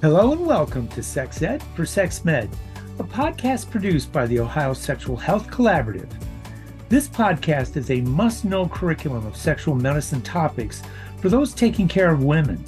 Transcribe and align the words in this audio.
Hello 0.00 0.30
and 0.30 0.46
welcome 0.46 0.86
to 0.90 1.02
Sex 1.02 1.42
Ed 1.42 1.60
for 1.74 1.84
Sex 1.84 2.24
Med, 2.24 2.48
a 3.00 3.02
podcast 3.02 3.68
produced 3.68 4.12
by 4.12 4.28
the 4.28 4.38
Ohio 4.38 4.72
Sexual 4.72 5.16
Health 5.16 5.48
Collaborative. 5.48 6.08
This 6.88 7.08
podcast 7.08 7.76
is 7.76 7.90
a 7.90 8.02
must 8.02 8.44
know 8.44 8.68
curriculum 8.68 9.26
of 9.26 9.36
sexual 9.36 9.74
medicine 9.74 10.22
topics 10.22 10.84
for 11.20 11.28
those 11.28 11.52
taking 11.52 11.88
care 11.88 12.12
of 12.12 12.22
women. 12.22 12.64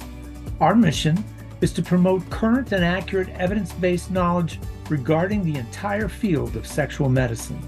Our 0.59 0.75
mission 0.75 1.23
is 1.61 1.71
to 1.71 1.81
promote 1.81 2.29
current 2.29 2.73
and 2.73 2.83
accurate 2.83 3.29
evidence 3.29 3.71
based 3.71 4.11
knowledge 4.11 4.59
regarding 4.89 5.45
the 5.45 5.57
entire 5.57 6.09
field 6.09 6.57
of 6.57 6.67
sexual 6.67 7.07
medicine. 7.07 7.65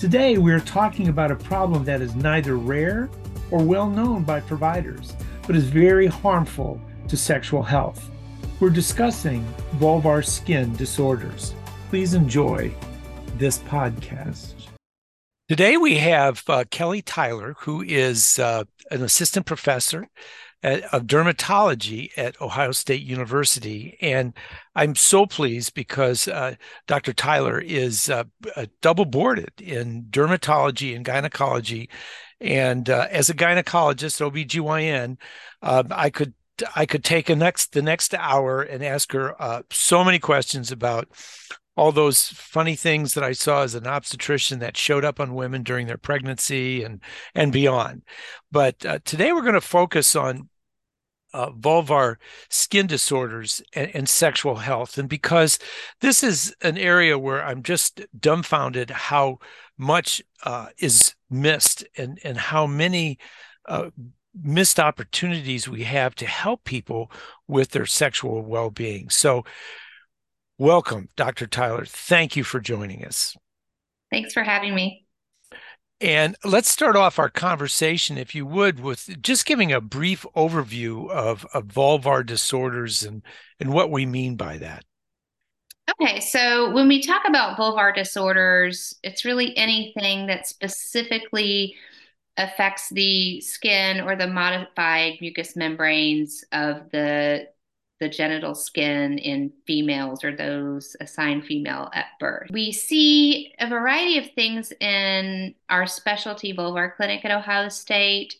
Today, 0.00 0.38
we 0.38 0.50
are 0.50 0.58
talking 0.58 1.06
about 1.06 1.30
a 1.30 1.36
problem 1.36 1.84
that 1.84 2.00
is 2.02 2.16
neither 2.16 2.56
rare 2.56 3.10
or 3.52 3.62
well 3.62 3.88
known 3.88 4.24
by 4.24 4.40
providers, 4.40 5.12
but 5.46 5.54
is 5.54 5.68
very 5.68 6.08
harmful 6.08 6.80
to 7.06 7.16
sexual 7.16 7.62
health. 7.62 8.10
We're 8.58 8.70
discussing 8.70 9.44
vulvar 9.74 10.24
skin 10.24 10.74
disorders. 10.76 11.54
Please 11.90 12.14
enjoy 12.14 12.72
this 13.36 13.58
podcast. 13.58 14.54
Today 15.50 15.76
we 15.76 15.98
have 15.98 16.42
uh, 16.48 16.64
Kelly 16.70 17.02
Tyler, 17.02 17.54
who 17.58 17.82
is 17.82 18.38
uh, 18.38 18.64
an 18.90 19.02
assistant 19.02 19.44
professor 19.44 20.08
at, 20.62 20.84
of 20.84 21.02
dermatology 21.02 22.08
at 22.16 22.40
Ohio 22.40 22.72
State 22.72 23.02
University. 23.02 23.98
And 24.00 24.32
I'm 24.74 24.94
so 24.94 25.26
pleased 25.26 25.74
because 25.74 26.26
uh, 26.26 26.54
Dr. 26.86 27.12
Tyler 27.12 27.60
is 27.60 28.08
uh, 28.08 28.24
double 28.80 29.04
boarded 29.04 29.52
in 29.60 30.04
dermatology 30.04 30.96
and 30.96 31.04
gynecology. 31.04 31.90
And 32.40 32.88
uh, 32.88 33.06
as 33.10 33.28
a 33.28 33.34
gynecologist, 33.34 34.22
OBGYN, 34.22 35.18
uh, 35.60 35.82
I 35.90 36.08
could 36.08 36.32
I 36.74 36.86
could 36.86 37.04
take 37.04 37.28
a 37.30 37.36
next 37.36 37.72
the 37.72 37.82
next 37.82 38.14
hour 38.14 38.62
and 38.62 38.84
ask 38.84 39.12
her 39.12 39.40
uh, 39.40 39.62
so 39.70 40.04
many 40.04 40.18
questions 40.18 40.72
about 40.72 41.08
all 41.76 41.92
those 41.92 42.28
funny 42.28 42.74
things 42.74 43.14
that 43.14 43.24
I 43.24 43.32
saw 43.32 43.62
as 43.62 43.74
an 43.74 43.86
obstetrician 43.86 44.60
that 44.60 44.76
showed 44.76 45.04
up 45.04 45.20
on 45.20 45.34
women 45.34 45.62
during 45.62 45.86
their 45.86 45.98
pregnancy 45.98 46.82
and 46.82 47.00
and 47.34 47.52
beyond. 47.52 48.02
But 48.50 48.84
uh, 48.84 48.98
today 49.04 49.32
we're 49.32 49.42
going 49.42 49.54
to 49.54 49.60
focus 49.60 50.16
on 50.16 50.48
uh, 51.34 51.50
vulvar 51.50 52.16
skin 52.48 52.86
disorders 52.86 53.60
and, 53.74 53.94
and, 53.94 54.08
sexual 54.08 54.54
health, 54.56 54.96
and 54.96 55.06
because 55.08 55.58
this 56.00 56.22
is 56.22 56.54
an 56.62 56.78
area 56.78 57.18
where 57.18 57.44
I'm 57.44 57.62
just 57.62 58.00
dumbfounded 58.18 58.88
how 58.88 59.40
much 59.76 60.22
uh, 60.44 60.68
is 60.78 61.14
missed 61.28 61.84
and 61.98 62.18
and 62.24 62.38
how 62.38 62.66
many 62.66 63.18
uh, 63.66 63.90
missed 64.42 64.78
opportunities 64.78 65.68
we 65.68 65.84
have 65.84 66.14
to 66.16 66.26
help 66.26 66.64
people 66.64 67.10
with 67.46 67.70
their 67.70 67.86
sexual 67.86 68.42
well-being. 68.42 69.08
So 69.08 69.44
welcome, 70.58 71.08
Dr. 71.16 71.46
Tyler. 71.46 71.84
Thank 71.84 72.36
you 72.36 72.44
for 72.44 72.60
joining 72.60 73.04
us. 73.04 73.36
Thanks 74.10 74.32
for 74.32 74.42
having 74.42 74.74
me. 74.74 75.06
And 76.00 76.36
let's 76.44 76.68
start 76.68 76.94
off 76.94 77.18
our 77.18 77.30
conversation, 77.30 78.18
if 78.18 78.34
you 78.34 78.44
would, 78.44 78.80
with 78.80 79.22
just 79.22 79.46
giving 79.46 79.72
a 79.72 79.80
brief 79.80 80.26
overview 80.36 81.10
of, 81.10 81.46
of 81.54 81.68
vulvar 81.68 82.24
disorders 82.24 83.02
and, 83.02 83.22
and 83.58 83.72
what 83.72 83.90
we 83.90 84.04
mean 84.04 84.36
by 84.36 84.58
that. 84.58 84.84
Okay, 85.98 86.20
so 86.20 86.70
when 86.72 86.88
we 86.88 87.00
talk 87.00 87.22
about 87.26 87.56
vulvar 87.56 87.94
disorders, 87.94 88.94
it's 89.02 89.24
really 89.24 89.56
anything 89.56 90.26
that 90.26 90.46
specifically 90.46 91.76
affects 92.36 92.90
the 92.90 93.40
skin 93.40 94.00
or 94.00 94.16
the 94.16 94.26
modified 94.26 95.14
mucous 95.20 95.56
membranes 95.56 96.44
of 96.52 96.90
the 96.90 97.48
the 97.98 98.08
genital 98.08 98.54
skin 98.54 99.16
in 99.18 99.50
females 99.66 100.22
or 100.22 100.36
those 100.36 100.96
assigned 101.00 101.44
female 101.44 101.88
at 101.94 102.06
birth. 102.20 102.48
We 102.50 102.70
see 102.72 103.54
a 103.58 103.68
variety 103.68 104.18
of 104.18 104.30
things 104.32 104.70
in 104.80 105.54
our 105.70 105.86
specialty 105.86 106.52
vulvar 106.52 106.94
clinic 106.94 107.24
at 107.24 107.30
Ohio 107.30 107.70
State. 107.70 108.36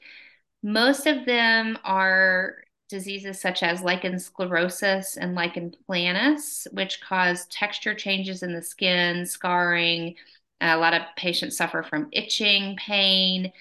Most 0.63 1.07
of 1.07 1.25
them 1.25 1.79
are 1.85 2.57
diseases 2.89 3.41
such 3.41 3.63
as 3.63 3.83
lichen 3.83 4.19
sclerosis 4.19 5.17
and 5.17 5.35
lichen 5.35 5.75
planus, 5.89 6.67
which 6.73 7.01
cause 7.01 7.47
texture 7.47 7.95
changes 7.95 8.43
in 8.43 8.53
the 8.53 8.63
skin, 8.63 9.25
scarring. 9.25 10.15
A 10.61 10.77
lot 10.77 10.95
of 10.95 11.03
patients 11.17 11.57
suffer 11.57 11.83
from 11.83 12.09
itching, 12.13 12.77
pain, 12.77 13.53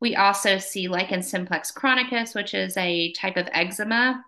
we 0.00 0.16
also 0.16 0.58
see 0.58 0.88
lichen 0.88 1.22
simplex 1.22 1.70
chronicus, 1.70 2.34
which 2.34 2.54
is 2.54 2.76
a 2.76 3.12
type 3.12 3.36
of 3.36 3.48
eczema 3.52 4.24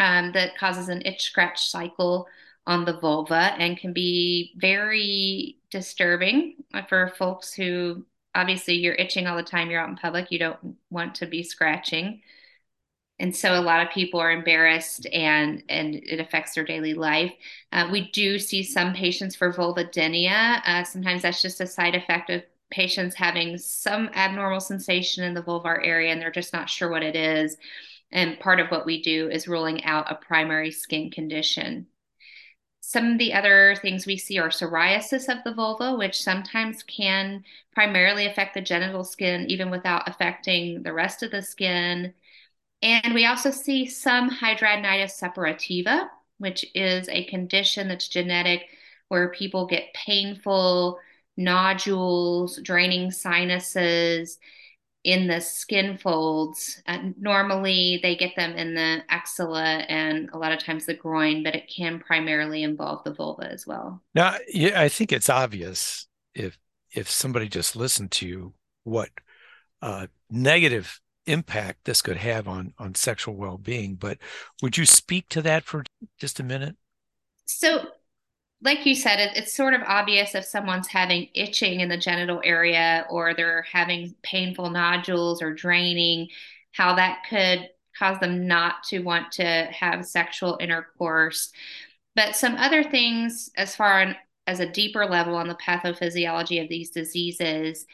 um, 0.00 0.32
that 0.32 0.58
causes 0.58 0.88
an 0.88 1.02
itch 1.04 1.22
scratch 1.22 1.68
cycle 1.68 2.26
on 2.66 2.84
the 2.84 2.98
vulva 2.98 3.54
and 3.58 3.78
can 3.78 3.92
be 3.92 4.52
very 4.56 5.58
disturbing 5.70 6.56
for 6.88 7.12
folks 7.16 7.54
who 7.54 8.04
obviously 8.34 8.74
you're 8.74 8.94
itching 8.94 9.26
all 9.26 9.36
the 9.36 9.42
time, 9.42 9.70
you're 9.70 9.80
out 9.80 9.88
in 9.88 9.96
public, 9.96 10.30
you 10.30 10.38
don't 10.38 10.76
want 10.90 11.14
to 11.16 11.26
be 11.26 11.42
scratching. 11.42 12.20
And 13.18 13.34
so 13.34 13.58
a 13.58 13.62
lot 13.62 13.86
of 13.86 13.92
people 13.92 14.20
are 14.20 14.30
embarrassed 14.30 15.06
and 15.10 15.62
and 15.70 15.94
it 15.94 16.20
affects 16.20 16.54
their 16.54 16.64
daily 16.64 16.92
life. 16.92 17.32
Uh, 17.72 17.88
we 17.90 18.10
do 18.10 18.38
see 18.38 18.62
some 18.62 18.92
patients 18.92 19.34
for 19.34 19.52
vulvodynia. 19.52 20.60
Uh, 20.66 20.84
sometimes 20.84 21.22
that's 21.22 21.40
just 21.40 21.60
a 21.62 21.66
side 21.66 21.94
effect 21.94 22.28
of 22.28 22.42
patients 22.70 23.14
having 23.14 23.58
some 23.58 24.08
abnormal 24.14 24.60
sensation 24.60 25.24
in 25.24 25.34
the 25.34 25.42
vulvar 25.42 25.78
area 25.84 26.12
and 26.12 26.20
they're 26.20 26.30
just 26.30 26.52
not 26.52 26.68
sure 26.68 26.90
what 26.90 27.02
it 27.02 27.16
is. 27.16 27.56
And 28.10 28.38
part 28.40 28.60
of 28.60 28.68
what 28.68 28.86
we 28.86 29.02
do 29.02 29.28
is 29.30 29.48
ruling 29.48 29.84
out 29.84 30.10
a 30.10 30.14
primary 30.14 30.70
skin 30.70 31.10
condition. 31.10 31.86
Some 32.80 33.12
of 33.12 33.18
the 33.18 33.32
other 33.32 33.74
things 33.82 34.06
we 34.06 34.16
see 34.16 34.38
are 34.38 34.48
psoriasis 34.48 35.28
of 35.28 35.42
the 35.42 35.52
vulva, 35.52 35.96
which 35.96 36.22
sometimes 36.22 36.84
can 36.84 37.42
primarily 37.74 38.26
affect 38.26 38.54
the 38.54 38.60
genital 38.60 39.02
skin, 39.02 39.50
even 39.50 39.70
without 39.70 40.08
affecting 40.08 40.84
the 40.84 40.92
rest 40.92 41.24
of 41.24 41.32
the 41.32 41.42
skin. 41.42 42.14
And 42.82 43.12
we 43.12 43.26
also 43.26 43.50
see 43.50 43.86
some 43.86 44.30
hidradenitis 44.30 45.20
suppurativa, 45.20 46.08
which 46.38 46.64
is 46.76 47.08
a 47.08 47.24
condition 47.24 47.88
that's 47.88 48.06
genetic 48.06 48.68
where 49.08 49.30
people 49.30 49.66
get 49.66 49.92
painful 49.94 51.00
nodules, 51.36 52.60
draining 52.62 53.10
sinuses 53.10 54.38
in 55.04 55.28
the 55.28 55.40
skin 55.40 55.96
folds. 55.96 56.82
Uh, 56.86 56.98
normally, 57.18 58.00
they 58.02 58.16
get 58.16 58.34
them 58.36 58.52
in 58.56 58.74
the 58.74 59.02
axilla 59.08 59.62
and 59.88 60.28
a 60.32 60.38
lot 60.38 60.52
of 60.52 60.58
times 60.58 60.84
the 60.84 60.94
groin, 60.94 61.44
but 61.44 61.54
it 61.54 61.70
can 61.74 62.00
primarily 62.00 62.64
involve 62.64 63.04
the 63.04 63.14
vulva 63.14 63.50
as 63.50 63.66
well. 63.66 64.02
Now, 64.14 64.36
yeah, 64.48 64.80
I 64.80 64.88
think 64.88 65.12
it's 65.12 65.30
obvious 65.30 66.08
if 66.34 66.58
if 66.92 67.08
somebody 67.08 67.48
just 67.48 67.76
listened 67.76 68.10
to 68.10 68.26
you 68.26 68.54
what 68.84 69.10
uh, 69.82 70.06
negative 70.30 71.00
impact 71.26 71.84
this 71.84 72.02
could 72.02 72.16
have 72.16 72.48
on 72.48 72.72
on 72.78 72.94
sexual 72.94 73.36
well-being. 73.36 73.94
But 73.94 74.18
would 74.62 74.76
you 74.76 74.86
speak 74.86 75.28
to 75.30 75.42
that 75.42 75.64
for 75.64 75.84
just 76.18 76.40
a 76.40 76.44
minute? 76.44 76.76
So 77.44 77.86
like 78.62 78.86
you 78.86 78.94
said, 78.94 79.20
it, 79.20 79.36
it's 79.36 79.54
sort 79.54 79.74
of 79.74 79.82
obvious 79.86 80.34
if 80.34 80.44
someone's 80.44 80.88
having 80.88 81.28
itching 81.34 81.80
in 81.80 81.88
the 81.88 81.96
genital 81.96 82.40
area 82.44 83.06
or 83.10 83.34
they're 83.34 83.62
having 83.70 84.14
painful 84.22 84.70
nodules 84.70 85.42
or 85.42 85.52
draining, 85.52 86.28
how 86.72 86.94
that 86.96 87.22
could 87.28 87.68
cause 87.98 88.18
them 88.20 88.46
not 88.46 88.82
to 88.84 89.00
want 89.00 89.32
to 89.32 89.44
have 89.44 90.06
sexual 90.06 90.56
intercourse. 90.60 91.52
But 92.14 92.36
some 92.36 92.56
other 92.56 92.82
things, 92.82 93.50
as 93.56 93.76
far 93.76 94.16
as 94.46 94.60
a 94.60 94.70
deeper 94.70 95.06
level 95.06 95.34
on 95.36 95.48
the 95.48 95.54
pathophysiology 95.54 96.62
of 96.62 96.68
these 96.68 96.90
diseases, 96.90 97.86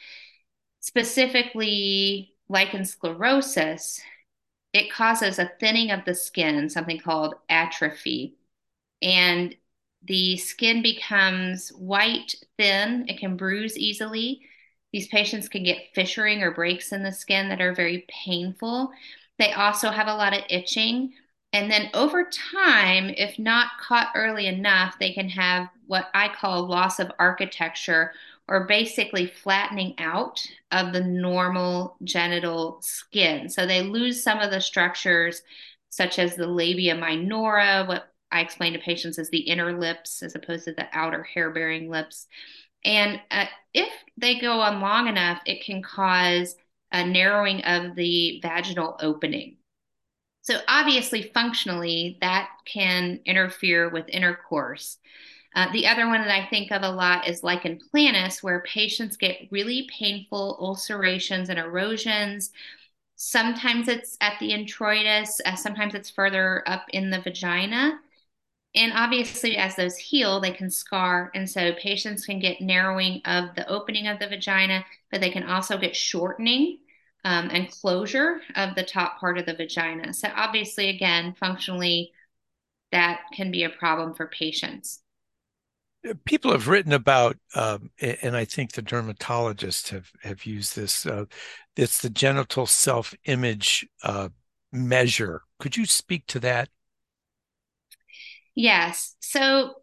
specifically 0.79 2.33
lichen 2.49 2.81
sclerosus, 2.81 3.99
it 4.73 4.91
causes 4.91 5.39
a 5.39 5.51
thinning 5.59 5.91
of 5.91 6.05
the 6.05 6.15
skin, 6.15 6.69
something 6.69 6.99
called 6.99 7.35
atrophy. 7.49 8.35
And 9.01 9.55
the 10.05 10.37
skin 10.37 10.81
becomes 10.81 11.69
white, 11.69 12.35
thin. 12.57 13.05
It 13.07 13.19
can 13.19 13.37
bruise 13.37 13.77
easily. 13.77 14.41
These 14.91 15.07
patients 15.07 15.49
can 15.49 15.63
get 15.63 15.93
fissuring 15.95 16.41
or 16.41 16.51
breaks 16.51 16.91
in 16.91 17.03
the 17.03 17.11
skin 17.11 17.49
that 17.49 17.61
are 17.61 17.73
very 17.73 18.05
painful. 18.25 18.91
They 19.39 19.51
also 19.53 19.89
have 19.89 20.07
a 20.07 20.15
lot 20.15 20.37
of 20.37 20.43
itching. 20.49 21.13
And 21.51 21.69
then 21.69 21.89
over 21.93 22.29
time, 22.53 23.09
if 23.15 23.37
not 23.39 23.69
caught 23.79 24.11
early 24.15 24.47
enough, 24.47 24.97
they 24.99 25.13
can 25.13 25.29
have 25.29 25.69
what 25.87 26.09
I 26.13 26.29
call 26.29 26.67
loss 26.67 26.99
of 26.99 27.11
architecture 27.19 28.13
or 28.47 28.65
basically 28.65 29.27
flattening 29.27 29.95
out 29.99 30.45
of 30.71 30.93
the 30.93 31.01
normal 31.01 31.95
genital 32.03 32.79
skin. 32.81 33.49
So 33.49 33.65
they 33.65 33.81
lose 33.81 34.21
some 34.21 34.39
of 34.39 34.51
the 34.51 34.61
structures, 34.61 35.41
such 35.89 36.19
as 36.19 36.35
the 36.35 36.47
labia 36.47 36.95
minora, 36.95 37.85
what 37.87 38.12
I 38.33 38.41
explain 38.41 38.73
to 38.73 38.79
patients 38.79 39.19
as 39.19 39.29
the 39.29 39.39
inner 39.39 39.79
lips 39.79 40.23
as 40.23 40.35
opposed 40.35 40.65
to 40.65 40.73
the 40.73 40.87
outer 40.91 41.23
hair 41.23 41.51
bearing 41.51 41.89
lips. 41.89 42.27
And 42.83 43.21
uh, 43.31 43.45
if 43.73 43.93
they 44.17 44.39
go 44.39 44.59
on 44.59 44.81
long 44.81 45.07
enough, 45.07 45.41
it 45.45 45.63
can 45.63 45.81
cause 45.81 46.55
a 46.91 47.05
narrowing 47.05 47.61
of 47.61 47.95
the 47.95 48.39
vaginal 48.41 48.97
opening. 48.99 49.57
So, 50.41 50.59
obviously, 50.67 51.31
functionally, 51.33 52.17
that 52.19 52.49
can 52.65 53.21
interfere 53.25 53.89
with 53.89 54.09
intercourse. 54.09 54.97
Uh, 55.55 55.71
the 55.71 55.87
other 55.87 56.07
one 56.07 56.21
that 56.21 56.31
I 56.31 56.47
think 56.49 56.71
of 56.71 56.81
a 56.81 56.89
lot 56.89 57.27
is 57.27 57.43
lichen 57.43 57.79
planus, 57.93 58.43
where 58.43 58.61
patients 58.61 59.15
get 59.15 59.47
really 59.51 59.87
painful 59.97 60.57
ulcerations 60.59 61.49
and 61.49 61.59
erosions. 61.59 62.51
Sometimes 63.15 63.87
it's 63.87 64.17
at 64.19 64.37
the 64.39 64.51
introitus, 64.51 65.39
uh, 65.45 65.55
sometimes 65.55 65.95
it's 65.95 66.09
further 66.09 66.63
up 66.67 66.85
in 66.89 67.09
the 67.09 67.21
vagina. 67.21 67.99
And 68.75 68.91
obviously, 68.93 69.57
as 69.57 69.75
those 69.75 69.97
heal, 69.97 70.39
they 70.39 70.51
can 70.51 70.69
scar. 70.69 71.31
And 71.35 71.47
so 71.47 71.73
patients 71.73 72.25
can 72.25 72.39
get 72.39 72.59
narrowing 72.59 73.21
of 73.25 73.53
the 73.55 73.67
opening 73.67 74.07
of 74.07 74.19
the 74.19 74.27
vagina, 74.27 74.83
but 75.11 75.21
they 75.21 75.29
can 75.29 75.43
also 75.43 75.77
get 75.77 75.95
shortening 75.95 76.79
um, 77.23 77.49
and 77.51 77.69
closure 77.69 78.41
of 78.55 78.75
the 78.75 78.83
top 78.83 79.19
part 79.19 79.37
of 79.37 79.45
the 79.45 79.53
vagina. 79.53 80.13
So, 80.13 80.29
obviously, 80.35 80.89
again, 80.89 81.35
functionally, 81.39 82.11
that 82.91 83.21
can 83.33 83.51
be 83.51 83.63
a 83.63 83.69
problem 83.69 84.13
for 84.13 84.27
patients. 84.27 85.01
People 86.25 86.51
have 86.51 86.67
written 86.67 86.91
about, 86.91 87.37
um, 87.55 87.89
and 88.01 88.35
I 88.35 88.43
think 88.43 88.73
the 88.73 88.81
dermatologists 88.81 89.89
have 89.89 90.11
have 90.21 90.45
used 90.45 90.75
this. 90.75 91.05
Uh, 91.05 91.25
it's 91.77 92.01
the 92.01 92.09
genital 92.09 92.65
self 92.65 93.13
image 93.23 93.87
uh, 94.03 94.29
measure. 94.71 95.43
Could 95.59 95.77
you 95.77 95.85
speak 95.85 96.27
to 96.27 96.39
that? 96.41 96.69
Yes. 98.55 99.15
So, 99.19 99.75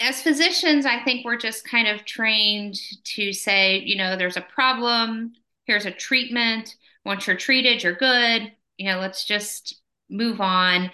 as 0.00 0.22
physicians, 0.22 0.86
I 0.86 1.02
think 1.04 1.24
we're 1.24 1.38
just 1.38 1.68
kind 1.68 1.88
of 1.88 2.04
trained 2.04 2.76
to 3.04 3.32
say, 3.32 3.78
you 3.78 3.96
know, 3.96 4.16
there's 4.16 4.36
a 4.36 4.42
problem, 4.42 5.32
here's 5.66 5.86
a 5.86 5.90
treatment. 5.90 6.74
Once 7.04 7.26
you're 7.26 7.36
treated, 7.36 7.82
you're 7.82 7.94
good. 7.94 8.52
You 8.76 8.90
know, 8.90 8.98
let's 8.98 9.24
just 9.24 9.80
move 10.10 10.40
on. 10.40 10.90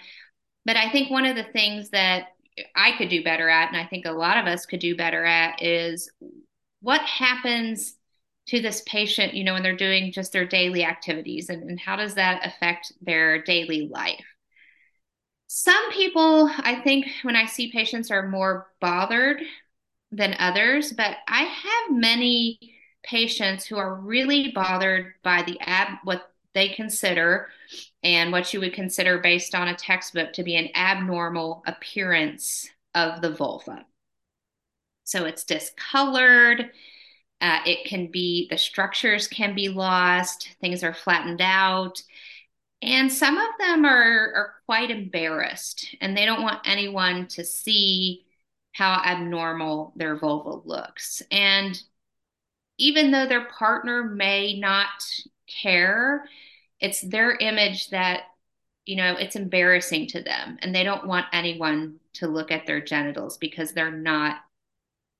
But 0.65 0.77
I 0.77 0.91
think 0.91 1.09
one 1.09 1.25
of 1.25 1.35
the 1.35 1.43
things 1.43 1.89
that 1.89 2.27
I 2.75 2.91
could 2.97 3.09
do 3.09 3.23
better 3.23 3.49
at, 3.49 3.69
and 3.69 3.77
I 3.77 3.87
think 3.87 4.05
a 4.05 4.11
lot 4.11 4.37
of 4.37 4.45
us 4.45 4.65
could 4.65 4.79
do 4.79 4.95
better 4.95 5.25
at, 5.25 5.63
is 5.63 6.11
what 6.81 7.01
happens 7.01 7.95
to 8.47 8.61
this 8.61 8.81
patient, 8.85 9.33
you 9.33 9.43
know, 9.43 9.53
when 9.53 9.63
they're 9.63 9.75
doing 9.75 10.11
just 10.11 10.31
their 10.33 10.45
daily 10.45 10.83
activities 10.83 11.49
and, 11.49 11.63
and 11.69 11.79
how 11.79 11.95
does 11.95 12.15
that 12.15 12.45
affect 12.45 12.91
their 13.01 13.41
daily 13.41 13.87
life? 13.87 14.25
Some 15.53 15.91
people, 15.91 16.49
I 16.59 16.79
think, 16.81 17.07
when 17.23 17.35
I 17.35 17.45
see 17.45 17.73
patients, 17.73 18.09
are 18.09 18.25
more 18.25 18.67
bothered 18.79 19.41
than 20.09 20.33
others, 20.39 20.93
but 20.93 21.17
I 21.27 21.41
have 21.41 21.97
many 21.97 22.57
patients 23.03 23.65
who 23.65 23.77
are 23.77 23.95
really 23.95 24.53
bothered 24.55 25.13
by 25.23 25.43
the 25.43 25.59
ab 25.59 25.97
what 26.05 26.31
they 26.53 26.69
consider 26.69 27.49
and 28.01 28.31
what 28.31 28.53
you 28.53 28.61
would 28.61 28.71
consider 28.71 29.17
based 29.17 29.53
on 29.53 29.67
a 29.67 29.75
textbook 29.75 30.31
to 30.33 30.43
be 30.43 30.55
an 30.55 30.69
abnormal 30.73 31.63
appearance 31.67 32.69
of 32.95 33.21
the 33.21 33.31
vulva. 33.31 33.85
So 35.03 35.25
it's 35.25 35.43
discolored. 35.43 36.71
Uh, 37.41 37.59
it 37.65 37.89
can 37.89 38.09
be 38.09 38.47
the 38.49 38.57
structures 38.57 39.27
can 39.27 39.53
be 39.53 39.67
lost. 39.67 40.55
Things 40.61 40.81
are 40.81 40.93
flattened 40.93 41.41
out. 41.41 42.01
And 42.81 43.11
some 43.11 43.37
of 43.37 43.49
them 43.59 43.85
are, 43.85 44.33
are 44.33 44.53
quite 44.65 44.89
embarrassed 44.89 45.95
and 46.01 46.17
they 46.17 46.25
don't 46.25 46.41
want 46.41 46.61
anyone 46.65 47.27
to 47.29 47.43
see 47.43 48.25
how 48.73 49.01
abnormal 49.05 49.93
their 49.95 50.17
vulva 50.17 50.67
looks. 50.67 51.21
And 51.29 51.79
even 52.77 53.11
though 53.11 53.27
their 53.27 53.45
partner 53.45 54.03
may 54.03 54.59
not 54.59 54.89
care, 55.47 56.25
it's 56.79 57.01
their 57.01 57.35
image 57.35 57.89
that, 57.89 58.23
you 58.85 58.95
know, 58.95 59.15
it's 59.15 59.35
embarrassing 59.35 60.07
to 60.07 60.23
them 60.23 60.57
and 60.61 60.73
they 60.73 60.83
don't 60.83 61.05
want 61.05 61.27
anyone 61.33 61.99
to 62.13 62.27
look 62.27 62.51
at 62.51 62.65
their 62.65 62.81
genitals 62.81 63.37
because 63.37 63.73
they're 63.73 63.91
not, 63.91 64.37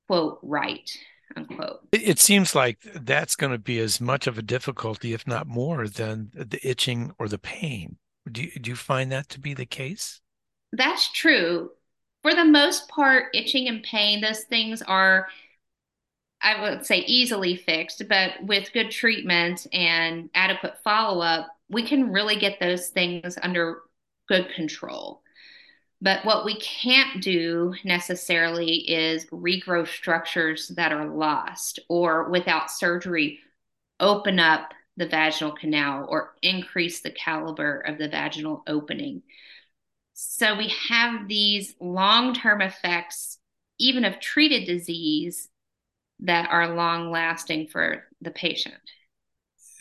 quote, 0.08 0.40
right 0.42 0.90
unquote. 1.36 1.80
It 1.92 2.18
seems 2.18 2.54
like 2.54 2.78
that's 2.94 3.36
going 3.36 3.52
to 3.52 3.58
be 3.58 3.78
as 3.78 4.00
much 4.00 4.26
of 4.26 4.38
a 4.38 4.42
difficulty, 4.42 5.12
if 5.12 5.26
not 5.26 5.46
more, 5.46 5.88
than 5.88 6.30
the 6.34 6.60
itching 6.62 7.12
or 7.18 7.28
the 7.28 7.38
pain. 7.38 7.96
Do 8.30 8.42
you, 8.42 8.50
do 8.60 8.70
you 8.70 8.76
find 8.76 9.10
that 9.12 9.28
to 9.30 9.40
be 9.40 9.54
the 9.54 9.66
case? 9.66 10.20
That's 10.72 11.10
true. 11.12 11.70
For 12.22 12.34
the 12.34 12.44
most 12.44 12.88
part, 12.88 13.34
itching 13.34 13.68
and 13.68 13.82
pain, 13.82 14.20
those 14.20 14.44
things 14.44 14.80
are, 14.82 15.26
I 16.40 16.60
would 16.60 16.86
say, 16.86 16.98
easily 16.98 17.56
fixed, 17.56 18.02
but 18.08 18.32
with 18.42 18.72
good 18.72 18.90
treatment 18.90 19.66
and 19.72 20.30
adequate 20.34 20.74
follow 20.84 21.20
up, 21.20 21.48
we 21.68 21.82
can 21.82 22.12
really 22.12 22.36
get 22.36 22.60
those 22.60 22.88
things 22.88 23.36
under 23.42 23.80
good 24.28 24.48
control. 24.54 25.21
But 26.02 26.24
what 26.24 26.44
we 26.44 26.56
can't 26.56 27.22
do 27.22 27.74
necessarily 27.84 28.90
is 28.90 29.26
regrow 29.26 29.86
structures 29.86 30.66
that 30.74 30.90
are 30.90 31.06
lost 31.06 31.78
or 31.88 32.28
without 32.28 32.72
surgery, 32.72 33.38
open 34.00 34.40
up 34.40 34.74
the 34.96 35.06
vaginal 35.06 35.52
canal 35.52 36.06
or 36.08 36.34
increase 36.42 37.02
the 37.02 37.12
caliber 37.12 37.78
of 37.82 37.98
the 37.98 38.08
vaginal 38.08 38.64
opening. 38.66 39.22
So 40.12 40.56
we 40.56 40.74
have 40.88 41.28
these 41.28 41.76
long 41.78 42.34
term 42.34 42.62
effects, 42.62 43.38
even 43.78 44.04
of 44.04 44.18
treated 44.18 44.66
disease, 44.66 45.48
that 46.18 46.50
are 46.50 46.74
long 46.74 47.12
lasting 47.12 47.68
for 47.68 48.02
the 48.20 48.32
patient. 48.32 48.74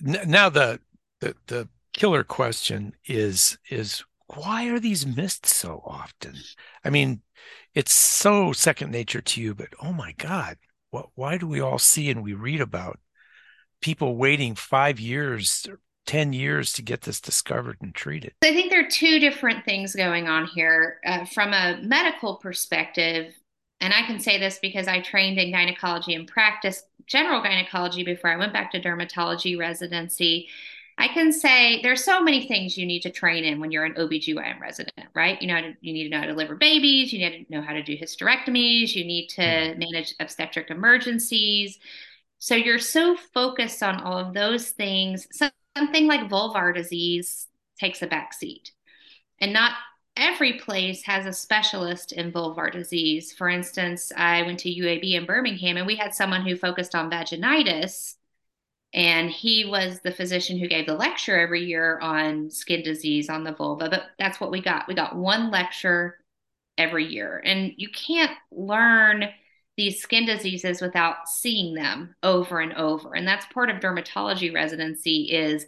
Now, 0.02 0.50
the, 0.50 0.80
the, 1.20 1.36
the 1.48 1.70
killer 1.94 2.24
question 2.24 2.94
is 3.06 3.58
is 3.70 4.04
why 4.36 4.68
are 4.68 4.80
these 4.80 5.06
missed 5.06 5.46
so 5.46 5.82
often? 5.86 6.36
I 6.84 6.90
mean, 6.90 7.22
it's 7.74 7.94
so 7.94 8.52
second 8.52 8.92
nature 8.92 9.22
to 9.22 9.42
you, 9.42 9.56
but 9.56 9.70
oh 9.82 9.94
my 9.94 10.14
God, 10.14 10.58
what, 10.92 11.08
why 11.16 11.38
do 11.38 11.48
we 11.48 11.60
all 11.60 11.80
see 11.80 12.10
and 12.10 12.24
we 12.24 12.34
read 12.34 12.62
about 12.62 13.00
people 13.82 14.16
waiting 14.16 14.56
five 14.56 15.00
years, 15.00 15.66
10 16.06 16.34
years 16.34 16.74
to 16.74 16.82
get 16.82 17.02
this 17.02 17.22
discovered 17.22 17.78
and 17.82 17.96
treated? 17.96 18.34
I 18.44 18.54
think 18.54 18.70
there 18.70 18.86
are 18.86 18.90
two 18.90 19.20
different 19.20 19.66
things 19.66 19.96
going 19.96 20.28
on 20.28 20.48
here. 20.48 21.00
Uh, 21.06 21.26
from 21.26 21.54
a 21.54 21.80
medical 21.82 22.36
perspective, 22.36 23.34
and 23.80 23.94
I 23.94 24.06
can 24.06 24.20
say 24.20 24.38
this 24.38 24.60
because 24.62 24.88
I 24.88 25.02
trained 25.02 25.40
in 25.40 25.52
gynecology 25.52 26.14
and 26.14 26.28
practice 26.28 26.84
general 27.08 27.42
gynecology 27.42 28.04
before 28.04 28.30
I 28.30 28.38
went 28.38 28.54
back 28.54 28.72
to 28.72 28.82
dermatology 28.82 29.58
residency. 29.58 30.48
I 31.02 31.08
can 31.08 31.32
say 31.32 31.82
there's 31.82 32.04
so 32.04 32.22
many 32.22 32.48
things 32.48 32.78
you 32.78 32.86
need 32.86 33.02
to 33.02 33.10
train 33.10 33.44
in 33.44 33.60
when 33.60 33.72
you're 33.72 33.86
an 33.86 33.96
OBGYN 33.96 34.60
resident, 34.60 35.08
right? 35.16 35.42
You 35.42 35.48
know, 35.48 35.60
to, 35.60 35.74
you 35.82 35.94
need 35.94 36.04
to 36.04 36.10
know 36.10 36.20
how 36.20 36.26
to 36.26 36.34
deliver 36.34 36.56
babies, 36.56 37.12
you 37.12 37.18
need 37.18 37.48
to 37.48 37.52
know 37.52 37.64
how 37.64 37.74
to 37.74 37.82
do 37.82 37.98
hysterectomies, 37.98 38.94
you 38.94 39.04
need 39.04 39.28
to 39.30 39.42
mm-hmm. 39.42 39.80
manage 39.80 40.14
obstetric 40.20 40.70
emergencies. 40.70 41.80
So 42.38 42.54
you're 42.54 42.78
so 42.78 43.18
focused 43.34 43.82
on 43.82 44.00
all 44.02 44.20
of 44.20 44.36
those 44.36 44.70
things. 44.70 45.28
Something 45.76 46.06
like 46.06 46.30
vulvar 46.30 46.72
disease 46.72 47.48
takes 47.80 48.04
a 48.04 48.08
back 48.08 48.32
seat. 48.32 48.72
And 49.40 49.54
not 49.54 49.72
every 50.16 50.60
place 50.60 51.04
has 51.06 51.26
a 51.26 51.34
specialist 51.34 52.12
in 52.12 52.32
vulvar 52.32 52.72
disease. 52.72 53.34
For 53.34 53.50
instance, 53.50 54.12
I 54.16 54.44
went 54.44 54.60
to 54.60 54.70
UAB 54.70 55.14
in 55.14 55.26
Birmingham 55.26 55.78
and 55.78 55.88
we 55.88 55.96
had 55.96 56.14
someone 56.14 56.46
who 56.46 56.56
focused 56.56 56.94
on 56.94 57.10
vaginitis 57.10 58.18
and 58.94 59.30
he 59.30 59.66
was 59.66 60.02
the 60.02 60.12
physician 60.12 60.58
who 60.58 60.68
gave 60.68 60.86
the 60.86 60.96
lecture 60.96 61.40
every 61.40 61.64
year 61.64 61.98
on 62.00 62.50
skin 62.50 62.84
disease 62.84 63.30
on 63.30 63.44
the 63.44 63.54
vulva. 63.54 63.90
But 63.90 64.04
that's 64.20 64.40
what 64.42 64.52
we 64.52 64.62
got. 64.62 64.88
We 64.88 64.96
got 64.96 65.16
one 65.16 65.50
lecture 65.50 66.18
every 66.78 67.06
year. 67.06 67.42
And 67.44 67.72
you 67.78 67.90
can't 67.90 68.36
learn 68.52 69.30
these 69.78 70.02
skin 70.02 70.26
diseases 70.26 70.82
without 70.82 71.30
seeing 71.30 71.74
them 71.74 72.16
over 72.22 72.60
and 72.60 72.74
over. 72.74 73.16
And 73.16 73.26
that's 73.26 73.46
part 73.48 73.70
of 73.70 73.78
dermatology 73.78 74.54
residency 74.54 75.32
is 75.32 75.66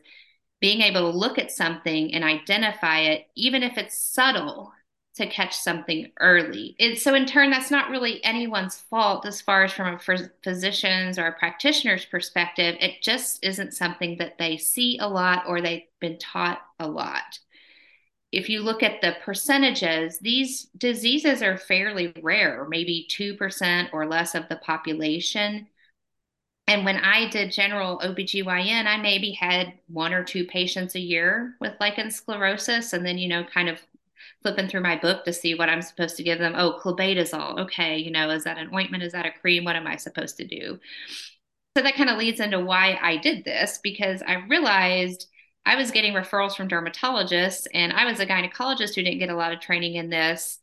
being 0.60 0.82
able 0.82 1.12
to 1.12 1.18
look 1.18 1.40
at 1.40 1.52
something 1.52 2.14
and 2.14 2.24
identify 2.24 3.00
it, 3.00 3.28
even 3.36 3.64
if 3.64 3.78
it's 3.78 3.98
subtle, 3.98 4.74
to 5.16 5.28
catch 5.28 5.56
something 5.56 6.12
early. 6.20 6.76
It, 6.80 7.00
so, 7.00 7.14
in 7.14 7.26
turn, 7.26 7.52
that's 7.52 7.70
not 7.70 7.92
really 7.92 8.24
anyone's 8.24 8.80
fault 8.80 9.26
as 9.26 9.42
far 9.42 9.64
as 9.64 9.72
from 9.72 9.94
a 9.94 10.00
physician's 10.44 11.20
or 11.20 11.28
a 11.28 11.38
practitioner's 11.38 12.06
perspective. 12.06 12.76
It 12.80 13.02
just 13.02 13.44
isn't 13.44 13.74
something 13.74 14.18
that 14.18 14.38
they 14.40 14.58
see 14.58 14.98
a 15.00 15.08
lot 15.08 15.44
or 15.48 15.62
they've 15.62 15.84
been 16.00 16.18
taught 16.18 16.62
a 16.80 16.88
lot. 16.88 17.40
If 18.32 18.50
you 18.50 18.62
look 18.62 18.82
at 18.82 19.02
the 19.02 19.16
percentages, 19.24 20.18
these 20.18 20.64
diseases 20.76 21.44
are 21.44 21.58
fairly 21.58 22.12
rare, 22.24 22.66
maybe 22.68 23.08
2% 23.12 23.90
or 23.94 24.08
less 24.08 24.34
of 24.34 24.50
the 24.50 24.56
population. 24.56 25.68
And 26.66 26.84
when 26.86 26.98
I 26.98 27.30
did 27.30 27.52
general 27.52 28.00
OBGYN, 28.00 28.88
I 28.88 28.98
maybe 28.98 29.32
had 29.34 29.74
one 29.88 30.14
or 30.14 30.24
two 30.24 30.46
patients 30.46 30.96
a 30.96 31.00
year 31.00 31.56
with 31.60 31.80
lichen 31.80 32.08
sclerosus, 32.08 32.94
and 32.94 33.06
then, 33.06 33.20
you 33.20 33.28
know, 33.28 33.44
kind 33.44 33.70
of 33.70 33.80
flipping 34.44 34.68
through 34.68 34.82
my 34.82 34.98
book 34.98 35.26
to 35.26 35.34
see 35.34 35.56
what 35.56 35.70
I'm 35.70 35.82
supposed 35.82 36.18
to 36.18 36.24
give 36.24 36.38
them. 36.38 36.54
Oh, 36.56 36.80
clobetasol. 36.84 37.60
Okay, 37.60 37.98
you 37.98 38.12
know, 38.12 38.30
is 38.30 38.44
that 38.44 38.60
an 38.60 38.70
ointment? 38.74 39.04
Is 39.04 39.14
that 39.14 39.26
a 39.26 39.32
cream? 39.32 39.64
What 39.64 39.76
am 39.76 39.88
I 39.88 39.96
supposed 39.96 40.38
to 40.38 40.46
do? 40.46 40.80
So 41.76 41.82
that 41.82 41.96
kind 41.96 42.10
of 42.10 42.20
leads 42.20 42.40
into 42.40 42.60
why 42.60 43.00
I 43.02 43.18
did 43.18 43.46
this 43.46 43.80
because 43.82 44.22
I 44.22 44.46
realized 44.48 45.28
I 45.66 45.76
was 45.76 45.92
getting 45.92 46.14
referrals 46.14 46.56
from 46.56 46.68
dermatologists, 46.68 47.66
and 47.74 47.94
I 47.94 48.06
was 48.06 48.20
a 48.20 48.28
gynecologist 48.28 48.96
who 48.96 49.02
didn't 49.02 49.20
get 49.20 49.30
a 49.30 49.36
lot 49.36 49.54
of 49.54 49.62
training 49.62 49.96
in 49.96 50.10
this. 50.10 50.60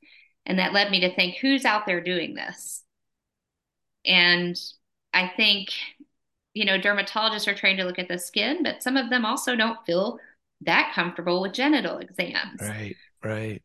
And 0.46 0.58
that 0.58 0.72
led 0.72 0.90
me 0.90 1.00
to 1.00 1.14
think 1.14 1.36
who's 1.36 1.64
out 1.64 1.86
there 1.86 2.00
doing 2.00 2.34
this? 2.34 2.82
And 4.04 4.58
I 5.12 5.30
think, 5.36 5.70
you 6.54 6.64
know, 6.64 6.78
dermatologists 6.78 7.48
are 7.48 7.54
trained 7.54 7.78
to 7.78 7.84
look 7.84 7.98
at 7.98 8.08
the 8.08 8.18
skin, 8.18 8.62
but 8.62 8.82
some 8.82 8.96
of 8.96 9.10
them 9.10 9.24
also 9.24 9.56
don't 9.56 9.84
feel 9.84 10.18
that 10.62 10.92
comfortable 10.94 11.40
with 11.42 11.52
genital 11.52 11.98
exams. 11.98 12.60
Right, 12.60 12.96
right. 13.22 13.62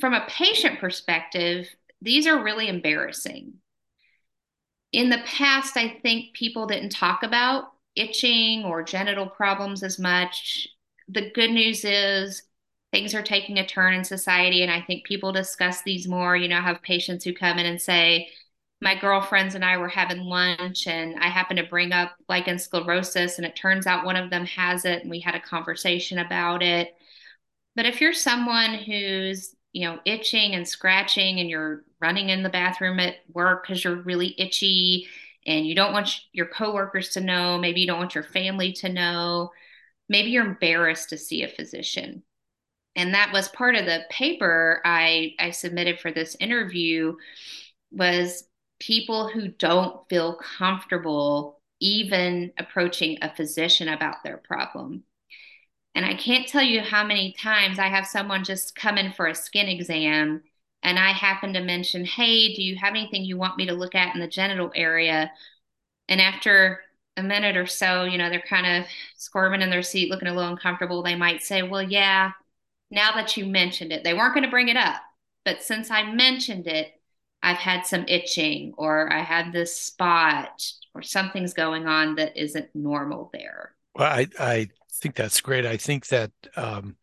From 0.00 0.14
a 0.14 0.26
patient 0.28 0.80
perspective, 0.80 1.68
these 2.00 2.26
are 2.26 2.42
really 2.42 2.68
embarrassing. 2.68 3.54
In 4.92 5.10
the 5.10 5.22
past, 5.24 5.76
I 5.76 6.00
think 6.02 6.34
people 6.34 6.66
didn't 6.66 6.90
talk 6.90 7.22
about 7.22 7.72
itching 7.94 8.64
or 8.64 8.82
genital 8.82 9.26
problems 9.26 9.82
as 9.82 9.98
much. 9.98 10.68
The 11.08 11.30
good 11.30 11.50
news 11.50 11.84
is 11.84 12.42
things 12.92 13.14
are 13.14 13.22
taking 13.22 13.58
a 13.58 13.66
turn 13.66 13.94
in 13.94 14.04
society, 14.04 14.62
and 14.62 14.72
I 14.72 14.80
think 14.80 15.04
people 15.04 15.32
discuss 15.32 15.82
these 15.82 16.08
more. 16.08 16.36
You 16.36 16.48
know, 16.48 16.58
I 16.58 16.62
have 16.62 16.82
patients 16.82 17.24
who 17.24 17.32
come 17.32 17.58
in 17.58 17.66
and 17.66 17.80
say, 17.80 18.30
my 18.82 18.94
girlfriends 18.98 19.54
and 19.54 19.64
I 19.64 19.76
were 19.76 19.88
having 19.88 20.20
lunch 20.20 20.86
and 20.86 21.16
I 21.20 21.28
happened 21.28 21.58
to 21.58 21.66
bring 21.66 21.92
up 21.92 22.12
lichen 22.28 22.56
sclerosus 22.56 23.36
and 23.36 23.46
it 23.46 23.54
turns 23.54 23.86
out 23.86 24.06
one 24.06 24.16
of 24.16 24.30
them 24.30 24.46
has 24.46 24.86
it 24.86 25.02
and 25.02 25.10
we 25.10 25.20
had 25.20 25.34
a 25.34 25.40
conversation 25.40 26.18
about 26.18 26.62
it. 26.62 26.94
But 27.76 27.84
if 27.84 28.00
you're 28.00 28.14
someone 28.14 28.74
who's, 28.74 29.54
you 29.72 29.86
know, 29.86 29.98
itching 30.04 30.54
and 30.54 30.66
scratching 30.66 31.40
and 31.40 31.48
you're 31.48 31.84
running 32.00 32.30
in 32.30 32.42
the 32.42 32.48
bathroom 32.48 32.98
at 32.98 33.16
work 33.32 33.62
because 33.62 33.84
you're 33.84 34.02
really 34.02 34.34
itchy 34.38 35.06
and 35.46 35.66
you 35.66 35.74
don't 35.74 35.92
want 35.92 36.20
your 36.32 36.46
coworkers 36.46 37.10
to 37.10 37.20
know, 37.20 37.58
maybe 37.58 37.80
you 37.80 37.86
don't 37.86 37.98
want 37.98 38.14
your 38.14 38.24
family 38.24 38.72
to 38.72 38.88
know, 38.88 39.50
maybe 40.08 40.30
you're 40.30 40.44
embarrassed 40.44 41.10
to 41.10 41.18
see 41.18 41.42
a 41.42 41.48
physician. 41.48 42.22
And 42.96 43.14
that 43.14 43.32
was 43.32 43.48
part 43.48 43.76
of 43.76 43.86
the 43.86 44.02
paper 44.10 44.82
I, 44.84 45.34
I 45.38 45.50
submitted 45.50 46.00
for 46.00 46.10
this 46.10 46.36
interview 46.40 47.14
was 47.92 48.44
people 48.80 49.28
who 49.28 49.48
don't 49.48 50.08
feel 50.08 50.36
comfortable 50.58 51.60
even 51.80 52.52
approaching 52.58 53.18
a 53.22 53.34
physician 53.34 53.88
about 53.88 54.22
their 54.24 54.36
problem. 54.36 55.04
And 55.94 56.04
I 56.06 56.14
can't 56.14 56.46
tell 56.46 56.62
you 56.62 56.80
how 56.80 57.04
many 57.04 57.32
times 57.32 57.78
I 57.78 57.88
have 57.88 58.06
someone 58.06 58.44
just 58.44 58.74
come 58.76 58.96
in 58.96 59.12
for 59.12 59.26
a 59.26 59.34
skin 59.34 59.68
exam 59.68 60.42
and 60.82 60.98
I 60.98 61.12
happen 61.12 61.52
to 61.54 61.60
mention, 61.60 62.04
Hey, 62.04 62.54
do 62.54 62.62
you 62.62 62.76
have 62.76 62.90
anything 62.90 63.24
you 63.24 63.36
want 63.36 63.56
me 63.56 63.66
to 63.66 63.74
look 63.74 63.94
at 63.94 64.14
in 64.14 64.20
the 64.20 64.28
genital 64.28 64.70
area? 64.74 65.30
And 66.08 66.20
after 66.20 66.80
a 67.16 67.22
minute 67.22 67.56
or 67.56 67.66
so, 67.66 68.04
you 68.04 68.18
know, 68.18 68.30
they're 68.30 68.42
kind 68.42 68.66
of 68.66 68.88
squirming 69.16 69.62
in 69.62 69.70
their 69.70 69.82
seat, 69.82 70.10
looking 70.10 70.28
a 70.28 70.34
little 70.34 70.50
uncomfortable. 70.50 71.02
They 71.02 71.16
might 71.16 71.42
say, 71.42 71.62
Well, 71.62 71.82
yeah, 71.82 72.32
now 72.90 73.12
that 73.12 73.36
you 73.36 73.46
mentioned 73.46 73.92
it, 73.92 74.04
they 74.04 74.14
weren't 74.14 74.34
going 74.34 74.44
to 74.44 74.50
bring 74.50 74.68
it 74.68 74.76
up. 74.76 75.00
But 75.44 75.62
since 75.62 75.90
I 75.90 76.12
mentioned 76.12 76.66
it, 76.66 76.92
I've 77.42 77.56
had 77.56 77.86
some 77.86 78.04
itching 78.06 78.74
or 78.76 79.12
I 79.12 79.20
had 79.22 79.52
this 79.52 79.76
spot 79.76 80.62
or 80.94 81.02
something's 81.02 81.54
going 81.54 81.86
on 81.86 82.16
that 82.16 82.36
isn't 82.36 82.74
normal 82.74 83.30
there. 83.32 83.74
Well, 83.94 84.12
I, 84.12 84.26
I 84.38 84.68
think 85.00 85.14
that's 85.14 85.40
great. 85.40 85.66
I 85.66 85.76
think 85.76 86.08
that 86.08 86.32
um, 86.56 86.96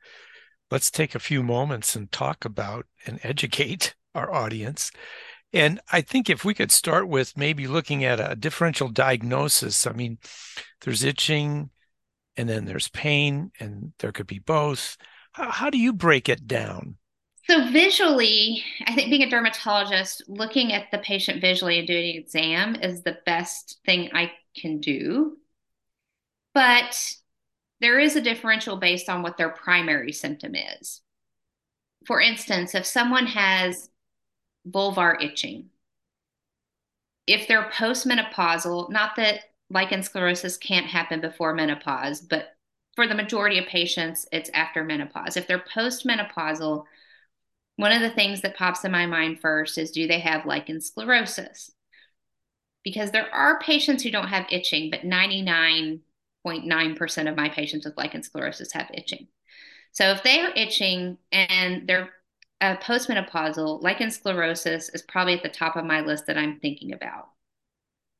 let's 0.72 0.92
take 0.92 1.16
a 1.16 1.20
few 1.20 1.44
moments 1.44 1.96
and 1.96 2.12
talk 2.12 2.46
about 2.46 2.86
and 3.06 3.20
educate 3.24 3.96
our 4.14 4.34
audience. 4.34 4.92
And 5.54 5.80
I 5.92 6.02
think 6.02 6.30
if 6.30 6.44
we 6.44 6.54
could 6.54 6.72
start 6.72 7.08
with 7.08 7.38
maybe 7.38 7.68
looking 7.68 8.04
at 8.04 8.20
a 8.20 8.36
differential 8.36 8.90
diagnosis, 8.90 9.88
I 9.88 9.94
mean, 9.94 10.18
there's 10.82 11.04
itching 11.04 11.70
and 12.36 12.48
then 12.48 12.66
there's 12.66 12.88
pain, 12.90 13.52
and 13.60 13.94
there 13.98 14.12
could 14.12 14.28
be 14.28 14.38
both. 14.38 14.96
How, 15.32 15.50
how 15.50 15.70
do 15.72 15.80
you 15.80 15.92
break 15.92 16.30
it 16.30 16.46
down? 16.46 16.98
So 17.50 17.72
visually, 17.72 18.64
I 18.86 18.94
think 18.94 19.10
being 19.10 19.24
a 19.24 19.30
dermatologist, 19.30 20.24
looking 20.28 20.74
at 20.74 20.92
the 20.92 21.00
patient 21.00 21.42
visually 21.42 21.80
and 21.80 21.88
doing 21.88 22.12
an 22.12 22.22
exam 22.22 22.76
is 22.76 23.02
the 23.02 23.18
best 23.26 23.80
thing 23.86 24.12
I 24.14 24.34
can 24.56 24.80
do. 24.80 25.38
But 26.54 27.16
there 27.80 28.00
is 28.00 28.16
a 28.16 28.22
differential 28.22 28.78
based 28.78 29.10
on 29.10 29.22
what 29.22 29.38
their 29.38 29.50
primary 29.50 30.12
symptom 30.12 30.56
is. 30.56 31.02
For 32.06 32.22
instance, 32.22 32.74
if 32.74 32.86
someone 32.86 33.28
has 33.28 33.90
vulvar 34.68 35.22
itching, 35.22 35.70
if 37.28 37.48
they're 37.48 37.70
postmenopausal, 37.70 38.90
not 38.90 39.16
that 39.18 39.42
lichen 39.70 40.00
sclerosus 40.00 40.60
can't 40.60 40.86
happen 40.86 41.20
before 41.20 41.54
menopause, 41.54 42.22
but 42.22 42.56
for 42.96 43.06
the 43.08 43.16
majority 43.16 43.60
of 43.60 43.66
patients, 43.68 44.26
it's 44.32 44.50
after 44.54 44.84
menopause. 44.84 45.38
If 45.38 45.46
they're 45.46 45.60
postmenopausal, 45.60 46.86
one 47.76 47.92
of 47.92 48.02
the 48.02 48.10
things 48.10 48.42
that 48.42 48.56
pops 48.56 48.84
in 48.86 48.92
my 48.92 49.06
mind 49.06 49.40
first 49.40 49.78
is 49.78 49.92
do 49.92 50.08
they 50.08 50.20
have 50.20 50.46
lichen 50.46 50.78
sclerosus? 50.78 51.70
Because 52.84 53.12
there 53.12 53.32
are 53.36 53.60
patients 53.60 54.02
who 54.02 54.10
don't 54.10 54.30
have 54.30 54.48
itching, 54.50 54.90
but 54.90 55.04
99.9% 56.48 57.30
of 57.30 57.36
my 57.36 57.50
patients 57.50 57.86
with 57.86 57.98
lichen 57.98 58.24
sclerosis 58.24 58.72
have 58.74 58.90
itching. 58.94 59.28
So 59.92 60.12
if 60.12 60.24
they 60.24 60.42
are 60.42 60.52
itching 60.56 61.18
and 61.32 61.88
they're 61.88 62.10
uh, 62.62 62.78
postmenopausal, 62.78 63.82
lichen 63.82 64.12
sclerosis 64.12 64.90
is 64.90 65.02
probably 65.04 65.34
at 65.34 65.44
the 65.44 65.50
top 65.50 65.76
of 65.76 65.86
my 65.86 66.02
list 66.02 66.28
that 66.28 66.38
I'm 66.38 66.60
thinking 66.60 66.94
about. 66.94 67.30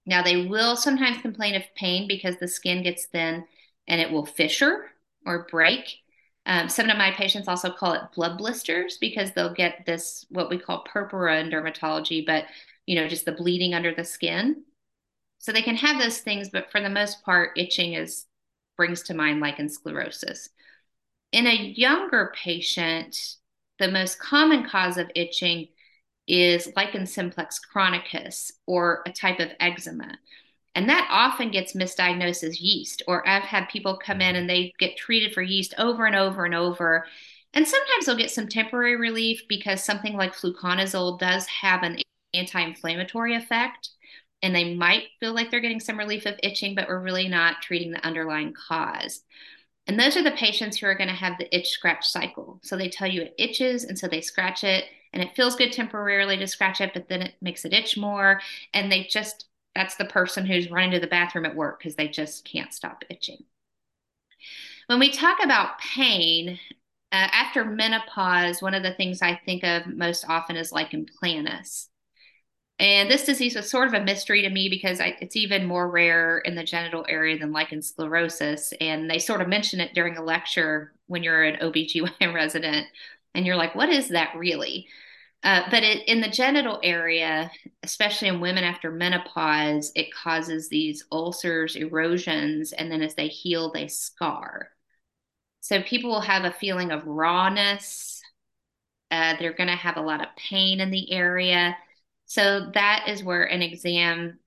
Now, 0.06 0.22
they 0.22 0.46
will 0.46 0.76
sometimes 0.76 1.22
complain 1.22 1.56
of 1.56 1.64
pain 1.76 2.08
because 2.08 2.38
the 2.38 2.48
skin 2.48 2.82
gets 2.82 3.06
thin 3.06 3.46
and 3.88 4.00
it 4.02 4.12
will 4.12 4.26
fissure 4.26 4.86
or 5.26 5.48
break. 5.52 5.98
Um, 6.46 6.70
some 6.70 6.90
of 6.90 6.98
my 6.98 7.12
patients 7.12 7.50
also 7.50 7.70
call 7.70 7.94
it 7.94 8.02
blood 8.16 8.38
blisters 8.38 8.98
because 9.02 9.32
they'll 9.34 9.54
get 9.54 9.86
this 9.86 10.26
what 10.30 10.50
we 10.50 10.58
call 10.58 10.86
purpura 10.86 11.40
in 11.40 11.50
dermatology, 11.50 12.26
but 12.26 12.46
you 12.86 12.96
know, 12.96 13.08
just 13.08 13.26
the 13.26 13.34
bleeding 13.34 13.74
under 13.74 13.94
the 13.94 14.06
skin. 14.06 14.64
So 15.48 15.54
they 15.54 15.62
can 15.62 15.78
have 15.78 15.98
those 15.98 16.18
things, 16.18 16.50
but 16.50 16.70
for 16.70 16.82
the 16.82 16.90
most 16.90 17.24
part, 17.24 17.58
itching 17.58 17.94
is 17.94 18.26
brings 18.76 19.02
to 19.04 19.14
mind 19.14 19.40
lichen 19.40 19.70
sclerosis. 19.70 20.50
In 21.32 21.48
a 21.48 21.54
younger 21.54 22.34
patient, 22.36 23.16
the 23.80 23.90
most 23.90 24.20
common 24.20 24.68
cause 24.68 24.98
of 24.98 25.10
itching 25.16 25.70
is 26.28 26.68
lichen 26.76 27.06
simplex 27.06 27.60
chronicus 27.60 28.52
or 28.66 29.04
a 29.06 29.12
type 29.14 29.40
of 29.40 29.52
eczema. 29.62 30.18
And 30.76 30.90
that 30.90 31.08
often 31.10 31.50
gets 31.50 31.72
misdiagnosed 31.72 32.44
as 32.44 32.60
yeast. 32.60 33.04
Or 33.08 33.26
I've 33.26 33.44
had 33.44 33.70
people 33.70 33.98
come 34.04 34.20
in 34.20 34.36
and 34.36 34.50
they 34.50 34.74
get 34.80 34.98
treated 34.98 35.34
for 35.34 35.42
yeast 35.42 35.74
over 35.78 36.06
and 36.06 36.16
over 36.18 36.44
and 36.44 36.56
over. 36.56 37.06
And 37.54 37.66
sometimes 37.66 38.06
they'll 38.06 38.18
get 38.18 38.32
some 38.32 38.50
temporary 38.50 38.98
relief 38.98 39.44
because 39.48 39.82
something 39.82 40.18
like 40.18 40.36
fluconazole 40.36 41.18
does 41.20 41.48
have 41.48 41.84
an 41.84 42.00
anti 42.34 42.60
inflammatory 42.60 43.34
effect. 43.34 43.92
And 44.42 44.56
they 44.56 44.76
might 44.76 45.08
feel 45.20 45.34
like 45.34 45.50
they're 45.50 45.60
getting 45.60 45.80
some 45.80 45.98
relief 45.98 46.26
of 46.26 46.40
itching, 46.44 46.76
but 46.76 46.88
we're 46.88 47.02
really 47.02 47.28
not 47.28 47.62
treating 47.62 47.92
the 47.92 48.06
underlying 48.06 48.54
cause. 48.54 49.24
And 49.88 50.00
those 50.00 50.18
are 50.18 50.24
the 50.24 50.32
patients 50.32 50.78
who 50.78 50.86
are 50.86 50.96
going 50.96 51.08
to 51.08 51.16
have 51.16 51.38
the 51.38 51.56
itch 51.56 51.70
scratch 51.70 52.08
cycle. 52.08 52.60
So 52.62 52.78
they 52.78 52.90
tell 52.90 53.08
you 53.08 53.22
it 53.24 53.36
itches, 53.38 53.86
and 53.86 53.98
so 53.98 54.08
they 54.08 54.22
scratch 54.22 54.64
it, 54.64 54.86
and 55.14 55.24
it 55.24 55.36
feels 55.36 55.56
good 55.56 55.72
temporarily 55.72 56.38
to 56.38 56.48
scratch 56.48 56.82
it, 56.82 56.94
but 56.94 57.08
then 57.08 57.22
it 57.22 57.36
makes 57.42 57.66
it 57.66 57.74
itch 57.74 57.98
more. 57.98 58.42
And 58.74 58.92
they 58.92 59.06
just 59.06 59.46
that's 59.76 59.96
the 59.96 60.06
person 60.06 60.46
who's 60.46 60.72
running 60.72 60.92
to 60.92 61.00
the 61.00 61.06
bathroom 61.06 61.46
at 61.46 61.56
work 61.56 61.78
because 61.78 61.96
they 61.96 62.08
just 62.08 62.44
can't 62.44 62.74
stop 62.74 63.04
itching. 63.12 63.44
When 64.88 65.00
we 65.00 65.12
talk 65.12 65.38
about 65.44 65.80
pain, 65.80 66.60
uh, 67.12 67.30
after 67.32 67.64
menopause, 67.64 68.62
one 68.62 68.74
of 68.74 68.82
the 68.82 68.94
things 68.94 69.22
I 69.22 69.40
think 69.46 69.64
of 69.64 69.86
most 69.86 70.26
often 70.28 70.56
is 70.56 70.72
lichen 70.72 71.06
planus. 71.22 71.90
And 72.80 73.10
this 73.10 73.26
disease 73.26 73.56
was 73.56 73.70
sort 73.70 73.88
of 73.88 73.96
a 73.96 74.04
mystery 74.04 74.44
to 74.44 74.50
me 74.50 74.70
because 74.70 75.00
I, 75.00 75.18
it's 75.20 75.36
even 75.36 75.66
more 75.66 75.90
rare 75.90 76.40
in 76.40 76.54
the 76.54 76.64
genital 76.64 77.06
area 77.10 77.38
than 77.38 77.52
lichen 77.52 77.80
sclerosus. 77.80 78.72
And 78.80 79.10
they 79.10 79.18
sort 79.18 79.42
of 79.42 79.48
mention 79.48 79.80
it 79.80 79.96
during 79.96 80.16
a 80.16 80.24
lecture 80.24 80.94
when 81.08 81.24
you're 81.24 81.44
an 81.44 81.60
OBGYN 81.60 82.34
resident. 82.34 82.86
And 83.34 83.46
you're 83.46 83.56
like, 83.56 83.74
what 83.74 83.90
is 83.90 84.10
that 84.10 84.36
really? 84.36 84.88
Uh, 85.44 85.64
but 85.72 85.84
it, 85.84 86.08
in 86.08 86.22
the 86.22 86.30
genital 86.30 86.80
area, 86.84 87.50
especially 87.84 88.28
in 88.28 88.42
women 88.42 88.64
after 88.64 88.92
menopause, 88.92 89.92
it 89.96 90.14
causes 90.14 90.70
these 90.70 91.06
ulcers, 91.12 91.76
erosions, 91.76 92.74
and 92.74 92.92
then 92.92 93.02
as 93.02 93.16
they 93.16 93.28
heal, 93.28 93.72
they 93.72 93.88
scar. 93.88 94.70
So 95.62 95.82
people 95.82 96.10
will 96.10 96.22
have 96.22 96.44
a 96.44 96.52
feeling 96.52 96.92
of 96.92 97.06
rawness. 97.06 98.22
Uh, 99.10 99.36
they're 99.40 99.54
going 99.54 99.70
to 99.70 99.76
have 99.76 99.98
a 99.98 100.02
lot 100.02 100.22
of 100.22 100.36
pain 100.36 100.80
in 100.80 100.92
the 100.92 101.12
area. 101.12 101.76
So 102.28 102.70
that 102.74 103.06
is 103.08 103.24
where 103.24 103.44
an 103.44 103.62
exam 103.62 104.40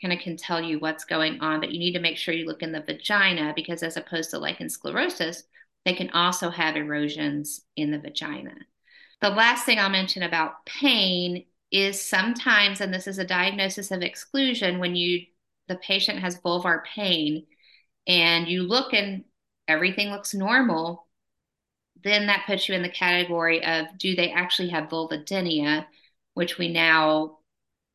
kind 0.00 0.14
of 0.14 0.20
can 0.20 0.36
tell 0.36 0.62
you 0.62 0.78
what's 0.78 1.04
going 1.04 1.40
on, 1.40 1.60
but 1.60 1.72
you 1.72 1.78
need 1.78 1.92
to 1.92 2.00
make 2.00 2.16
sure 2.16 2.32
you 2.32 2.46
look 2.46 2.62
in 2.62 2.72
the 2.72 2.80
vagina 2.80 3.52
because 3.54 3.82
as 3.82 3.96
opposed 3.96 4.30
to 4.30 4.38
lichen 4.38 4.68
sclerosis, 4.68 5.42
they 5.84 5.94
can 5.94 6.10
also 6.10 6.50
have 6.50 6.76
erosions 6.76 7.62
in 7.76 7.90
the 7.90 7.98
vagina. 7.98 8.54
The 9.20 9.30
last 9.30 9.66
thing 9.66 9.78
I'll 9.78 9.90
mention 9.90 10.22
about 10.22 10.64
pain 10.64 11.44
is 11.72 12.00
sometimes, 12.00 12.80
and 12.80 12.94
this 12.94 13.08
is 13.08 13.18
a 13.18 13.24
diagnosis 13.24 13.90
of 13.90 14.02
exclusion, 14.02 14.78
when 14.78 14.94
you 14.94 15.22
the 15.66 15.76
patient 15.76 16.20
has 16.20 16.40
vulvar 16.40 16.82
pain 16.84 17.46
and 18.06 18.48
you 18.48 18.62
look 18.62 18.94
and 18.94 19.24
everything 19.66 20.10
looks 20.10 20.32
normal, 20.32 21.06
then 22.02 22.26
that 22.26 22.46
puts 22.46 22.68
you 22.68 22.74
in 22.74 22.82
the 22.82 22.88
category 22.88 23.62
of 23.64 23.86
do 23.98 24.14
they 24.14 24.30
actually 24.30 24.68
have 24.68 24.88
vulvodynia, 24.88 25.84
which 26.38 26.56
we 26.56 26.68
now 26.68 27.38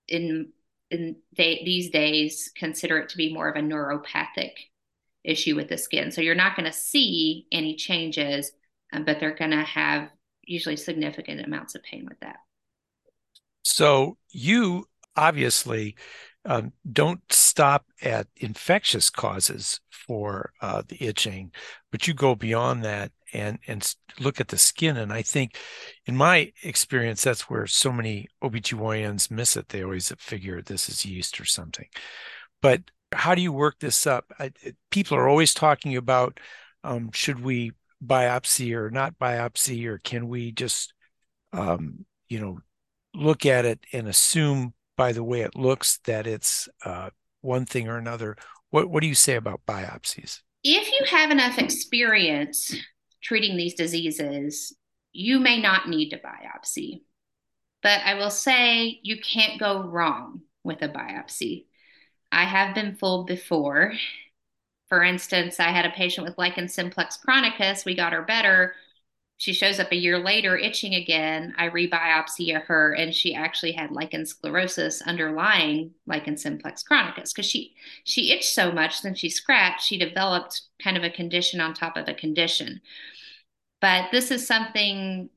in 0.09 0.49
in 0.91 1.15
they, 1.37 1.61
these 1.63 1.89
days 1.91 2.51
consider 2.57 2.97
it 2.97 3.07
to 3.07 3.15
be 3.15 3.33
more 3.33 3.47
of 3.47 3.55
a 3.55 3.65
neuropathic 3.65 4.51
issue 5.23 5.55
with 5.55 5.69
the 5.69 5.77
skin. 5.77 6.11
So 6.11 6.19
you're 6.19 6.35
not 6.35 6.57
going 6.57 6.69
to 6.69 6.77
see 6.77 7.47
any 7.53 7.77
changes, 7.77 8.51
um, 8.91 9.05
but 9.05 9.21
they're 9.21 9.33
going 9.33 9.51
to 9.51 9.63
have 9.63 10.09
usually 10.43 10.75
significant 10.75 11.39
amounts 11.39 11.73
of 11.73 11.83
pain 11.83 12.05
with 12.05 12.19
that. 12.19 12.35
So 13.63 14.17
you 14.29 14.89
obviously 15.15 15.95
um, 16.43 16.73
don't 16.91 17.21
stop 17.53 17.85
at 18.01 18.25
infectious 18.37 19.11
causes 19.11 19.79
for 19.91 20.51
uh, 20.59 20.81
the 20.87 20.97
itching, 21.05 21.51
but 21.91 22.07
you 22.07 22.13
go 22.15 22.33
beyond 22.33 22.83
that 22.83 23.11
and 23.31 23.59
and 23.67 23.95
look 24.19 24.41
at 24.41 24.47
the 24.47 24.57
skin. 24.57 24.97
And 24.97 25.13
I 25.13 25.21
think, 25.21 25.59
in 26.07 26.17
my 26.17 26.51
experience, 26.63 27.23
that's 27.23 27.47
where 27.51 27.67
so 27.67 27.91
many 27.91 28.27
OBGYNs 28.43 29.29
miss 29.29 29.55
it. 29.55 29.69
They 29.69 29.83
always 29.83 30.11
figure 30.17 30.63
this 30.63 30.89
is 30.89 31.05
yeast 31.05 31.39
or 31.39 31.45
something. 31.45 31.85
But 32.59 32.81
how 33.11 33.35
do 33.35 33.43
you 33.43 33.53
work 33.53 33.77
this 33.79 34.07
up? 34.07 34.25
I, 34.39 34.51
people 34.89 35.15
are 35.15 35.29
always 35.29 35.53
talking 35.53 35.95
about 35.95 36.39
um, 36.83 37.11
should 37.13 37.43
we 37.43 37.73
biopsy 38.03 38.73
or 38.73 38.89
not 38.89 39.19
biopsy, 39.19 39.85
or 39.85 39.99
can 39.99 40.27
we 40.27 40.51
just, 40.51 40.91
um, 41.51 42.05
you 42.29 42.39
know, 42.39 42.57
look 43.13 43.45
at 43.45 43.63
it 43.63 43.79
and 43.93 44.07
assume 44.07 44.73
by 44.97 45.11
the 45.11 45.23
way 45.23 45.41
it 45.41 45.55
looks 45.55 45.99
that 46.05 46.25
it's 46.25 46.67
uh, 46.83 47.11
one 47.43 47.65
thing 47.65 47.87
or 47.87 47.97
another. 47.97 48.35
What 48.69 48.89
what 48.89 49.01
do 49.01 49.07
you 49.07 49.15
say 49.15 49.35
about 49.35 49.65
biopsies? 49.67 50.41
If 50.63 50.91
you 50.91 51.05
have 51.17 51.29
enough 51.29 51.57
experience 51.57 52.75
treating 53.21 53.57
these 53.57 53.73
diseases, 53.73 54.75
you 55.11 55.39
may 55.39 55.61
not 55.61 55.89
need 55.89 56.09
to 56.09 56.17
biopsy. 56.17 57.01
But 57.81 58.01
I 58.05 58.15
will 58.15 58.31
say 58.31 58.99
you 59.03 59.19
can't 59.19 59.59
go 59.59 59.83
wrong 59.83 60.41
with 60.63 60.81
a 60.81 60.89
biopsy. 60.89 61.65
I 62.31 62.45
have 62.45 62.73
been 62.73 62.95
fooled 62.95 63.27
before. 63.27 63.93
For 64.87 65.03
instance, 65.03 65.59
I 65.59 65.69
had 65.69 65.85
a 65.85 65.91
patient 65.91 66.25
with 66.25 66.37
lichen 66.37 66.67
simplex 66.69 67.17
chronicus. 67.17 67.83
We 67.83 67.95
got 67.95 68.13
her 68.13 68.21
better 68.21 68.73
she 69.43 69.51
shows 69.51 69.77
up 69.77 69.91
a 69.91 69.97
year 69.97 70.19
later 70.19 70.57
itching 70.57 70.95
again. 70.95 71.53
I 71.57 71.67
rebiopsy 71.67 72.57
her, 72.63 72.93
and 72.93 73.13
she 73.13 73.35
actually 73.35 73.73
had 73.73 73.91
lichen 73.91 74.25
sclerosis 74.25 75.01
underlying 75.01 75.91
lichen 76.07 76.37
simplex 76.37 76.81
chronicus 76.81 77.33
because 77.33 77.45
she 77.45 77.75
she 78.05 78.31
itched 78.31 78.53
so 78.53 78.71
much. 78.71 79.01
Then 79.01 79.15
she 79.15 79.27
scratched. 79.27 79.85
She 79.85 79.97
developed 79.97 80.61
kind 80.81 80.95
of 80.95 81.03
a 81.03 81.09
condition 81.09 81.59
on 81.59 81.73
top 81.73 81.97
of 81.97 82.07
a 82.07 82.13
condition. 82.13 82.79
But 83.81 84.11
this 84.13 84.31
is 84.31 84.47
something 84.47 85.29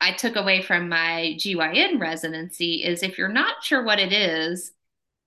I 0.00 0.12
took 0.12 0.36
away 0.36 0.62
from 0.62 0.88
my 0.88 1.36
GYN 1.36 2.00
residency 2.00 2.84
is 2.84 3.02
if 3.02 3.18
you're 3.18 3.26
not 3.28 3.64
sure 3.64 3.82
what 3.82 3.98
it 3.98 4.12
is, 4.12 4.70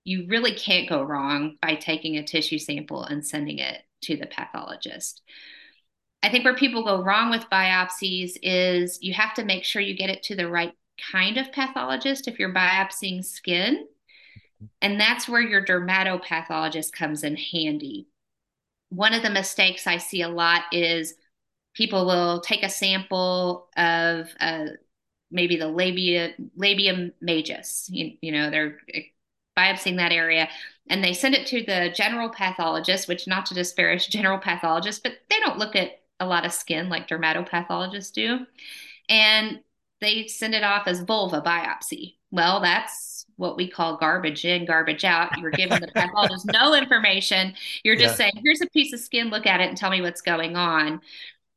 you 0.04 0.26
really 0.26 0.54
can't 0.54 0.88
go 0.88 1.02
wrong 1.02 1.58
by 1.60 1.74
taking 1.74 2.16
a 2.16 2.24
tissue 2.24 2.58
sample 2.58 3.04
and 3.04 3.26
sending 3.26 3.58
it 3.58 3.82
to 4.04 4.16
the 4.16 4.26
pathologist. 4.26 5.20
I 6.24 6.30
think 6.30 6.46
where 6.46 6.54
people 6.54 6.82
go 6.82 7.02
wrong 7.02 7.28
with 7.28 7.50
biopsies 7.52 8.38
is 8.42 8.98
you 9.02 9.12
have 9.12 9.34
to 9.34 9.44
make 9.44 9.62
sure 9.62 9.82
you 9.82 9.94
get 9.94 10.08
it 10.08 10.22
to 10.22 10.34
the 10.34 10.48
right 10.48 10.72
kind 11.12 11.36
of 11.36 11.52
pathologist 11.52 12.26
if 12.26 12.38
you're 12.38 12.54
biopsying 12.54 13.22
skin. 13.22 13.86
And 14.80 14.98
that's 14.98 15.28
where 15.28 15.42
your 15.42 15.62
dermatopathologist 15.62 16.92
comes 16.92 17.24
in 17.24 17.36
handy. 17.36 18.08
One 18.88 19.12
of 19.12 19.22
the 19.22 19.28
mistakes 19.28 19.86
I 19.86 19.98
see 19.98 20.22
a 20.22 20.30
lot 20.30 20.62
is 20.72 21.12
people 21.74 22.06
will 22.06 22.40
take 22.40 22.62
a 22.62 22.70
sample 22.70 23.68
of 23.76 24.30
uh, 24.40 24.68
maybe 25.30 25.56
the 25.56 25.68
labia 25.68 26.32
labium 26.58 27.12
majus. 27.22 27.84
You, 27.90 28.12
you 28.22 28.32
know, 28.32 28.48
they're 28.48 28.78
biopsying 29.58 29.98
that 29.98 30.12
area 30.12 30.48
and 30.88 31.04
they 31.04 31.12
send 31.12 31.34
it 31.34 31.46
to 31.48 31.62
the 31.62 31.92
general 31.94 32.30
pathologist, 32.30 33.08
which 33.08 33.26
not 33.26 33.44
to 33.46 33.54
disparage 33.54 34.08
general 34.08 34.38
pathologists, 34.38 35.02
but 35.02 35.18
they 35.28 35.38
don't 35.40 35.58
look 35.58 35.76
at 35.76 36.00
a 36.20 36.26
lot 36.26 36.44
of 36.44 36.52
skin 36.52 36.88
like 36.88 37.08
dermatopathologists 37.08 38.12
do. 38.12 38.46
And 39.08 39.60
they 40.00 40.26
send 40.26 40.54
it 40.54 40.64
off 40.64 40.86
as 40.86 41.02
vulva 41.02 41.40
biopsy. 41.40 42.16
Well, 42.30 42.60
that's 42.60 43.26
what 43.36 43.56
we 43.56 43.68
call 43.68 43.96
garbage 43.96 44.44
in, 44.44 44.64
garbage 44.64 45.04
out. 45.04 45.36
You're 45.38 45.50
giving 45.50 45.80
the 45.80 45.90
pathologist 45.94 46.46
no 46.52 46.74
information. 46.74 47.54
You're 47.82 47.96
just 47.96 48.12
yeah. 48.12 48.30
saying, 48.30 48.42
here's 48.44 48.60
a 48.60 48.70
piece 48.70 48.92
of 48.92 49.00
skin, 49.00 49.30
look 49.30 49.46
at 49.46 49.60
it 49.60 49.68
and 49.68 49.76
tell 49.76 49.90
me 49.90 50.00
what's 50.00 50.20
going 50.20 50.56
on. 50.56 51.00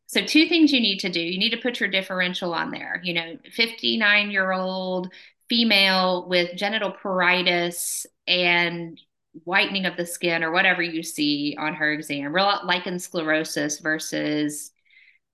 So, 0.08 0.24
two 0.24 0.48
things 0.48 0.72
you 0.72 0.80
need 0.80 1.00
to 1.00 1.10
do 1.10 1.20
you 1.20 1.38
need 1.38 1.50
to 1.50 1.58
put 1.58 1.80
your 1.80 1.90
differential 1.90 2.54
on 2.54 2.72
there. 2.72 3.02
You 3.04 3.14
know, 3.14 3.38
59 3.52 4.32
year 4.32 4.52
old 4.52 5.12
female 5.50 6.28
with 6.28 6.56
genital 6.56 6.92
pruritus 6.92 8.06
and 8.26 9.00
whitening 9.44 9.86
of 9.86 9.98
the 9.98 10.06
skin 10.06 10.44
or 10.44 10.52
whatever 10.52 10.82
you 10.82 11.04
see 11.04 11.56
on 11.60 11.74
her 11.76 11.92
exam, 11.92 12.34
real 12.34 12.60
lichen 12.64 13.00
sclerosis 13.00 13.80
versus 13.80 14.72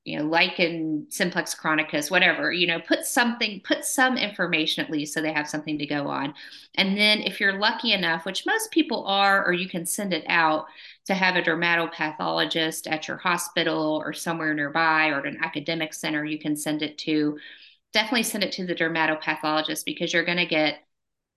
you 0.04 0.20
know 0.20 0.26
lichen 0.26 1.08
simplex 1.10 1.56
chronicus 1.56 2.12
whatever 2.12 2.52
you 2.52 2.68
know 2.68 2.80
put 2.82 3.06
something 3.06 3.62
put 3.64 3.86
some 3.86 4.18
information 4.18 4.84
at 4.84 4.92
least 4.92 5.14
so 5.14 5.22
they 5.22 5.32
have 5.32 5.48
something 5.48 5.78
to 5.78 5.86
go 5.86 6.08
on. 6.08 6.34
And 6.76 6.98
then 6.98 7.22
if 7.22 7.40
you're 7.40 7.58
lucky 7.58 7.94
enough 7.94 8.26
which 8.26 8.46
most 8.46 8.72
people 8.72 9.06
are 9.06 9.46
or 9.46 9.54
you 9.54 9.70
can 9.70 9.86
send 9.86 10.14
it 10.14 10.26
out 10.28 10.66
to 11.06 11.14
have 11.14 11.36
a 11.36 11.42
dermatopathologist 11.42 12.92
at 12.92 13.08
your 13.08 13.18
hospital 13.18 14.02
or 14.04 14.14
somewhere 14.14 14.54
nearby 14.54 15.08
or 15.08 15.20
at 15.20 15.26
an 15.26 15.40
academic 15.42 15.94
center 15.94 16.26
you 16.26 16.40
can 16.40 16.56
send 16.56 16.82
it 16.82 16.98
to 16.98 17.38
definitely 17.94 18.24
send 18.24 18.44
it 18.44 18.52
to 18.52 18.66
the 18.66 18.76
dermatopathologist 18.76 19.86
because 19.86 20.12
you're 20.12 20.26
going 20.26 20.38
to 20.38 20.46
get 20.46 20.80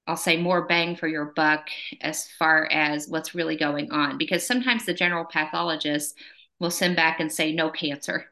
I'll 0.06 0.16
say 0.16 0.36
more 0.36 0.66
bang 0.66 0.94
for 0.96 1.08
your 1.08 1.32
buck 1.36 1.68
as 2.00 2.28
far 2.38 2.66
as 2.70 3.08
what's 3.08 3.34
really 3.34 3.56
going 3.56 3.90
on. 3.90 4.18
Because 4.18 4.46
sometimes 4.46 4.86
the 4.86 4.94
general 4.94 5.24
pathologist 5.24 6.14
will 6.60 6.70
send 6.70 6.96
back 6.96 7.18
and 7.20 7.30
say 7.30 7.52
no 7.52 7.70
cancer, 7.70 8.26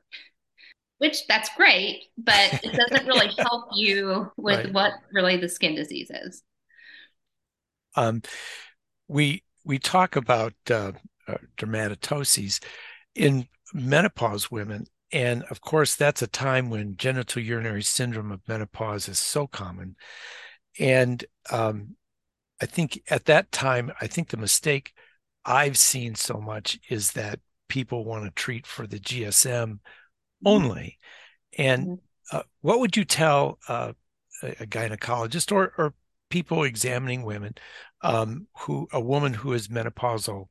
which 0.99 1.27
that's 1.27 1.51
great, 1.57 2.05
but 2.17 2.61
it 2.63 2.73
doesn't 2.73 3.07
really 3.09 3.31
help 3.39 3.71
you 3.75 4.31
with 4.37 4.67
right. 4.67 4.73
what 4.73 4.93
really 5.13 5.37
the 5.37 5.49
skin 5.49 5.75
disease 5.75 6.11
is. 6.11 6.43
Um, 7.97 8.23
we 9.09 9.43
we 9.65 9.79
talk 9.79 10.17
about 10.17 10.55
uh, 10.71 10.93
uh, 11.29 11.37
dermatoses 11.57 12.63
in 13.15 13.47
menopause 13.73 14.51
women, 14.51 14.87
and 15.13 15.43
of 15.45 15.61
course 15.61 15.95
that's 15.95 16.23
a 16.23 16.27
time 16.27 16.71
when 16.71 16.97
genital 16.97 17.43
urinary 17.43 17.83
syndrome 17.83 18.33
of 18.33 18.47
menopause 18.49 19.09
is 19.09 19.19
so 19.19 19.47
common 19.47 19.97
and 20.79 21.25
um, 21.51 21.97
I 22.61 22.67
think 22.67 23.03
at 23.11 23.27
that 23.27 23.53
time, 23.53 23.93
I 24.01 24.07
think 24.07 24.29
the 24.29 24.37
mistake 24.37 24.93
I've 25.45 25.77
seen 25.77 26.15
so 26.15 26.41
much 26.41 26.79
is 26.89 27.13
that 27.13 27.41
people 27.69 28.05
want 28.05 28.25
to 28.25 28.31
treat 28.31 28.67
for 28.67 28.87
the 28.87 28.99
GSM 28.99 29.67
mm-hmm. 29.67 30.47
only. 30.47 30.99
And 31.59 31.87
mm-hmm. 31.87 32.37
uh, 32.37 32.43
what 32.61 32.81
would 32.81 32.97
you 32.97 33.05
tell 33.05 33.59
uh, 33.69 33.93
a 34.43 34.67
gynecologist 34.67 35.53
or, 35.53 35.73
or 35.79 35.95
people 36.31 36.65
examining 36.65 37.23
women 37.23 37.55
um, 38.03 38.47
who 38.61 38.89
a 38.93 39.01
woman 39.01 39.35
who 39.35 39.53
is 39.53 39.69
menopausal, 39.69 40.47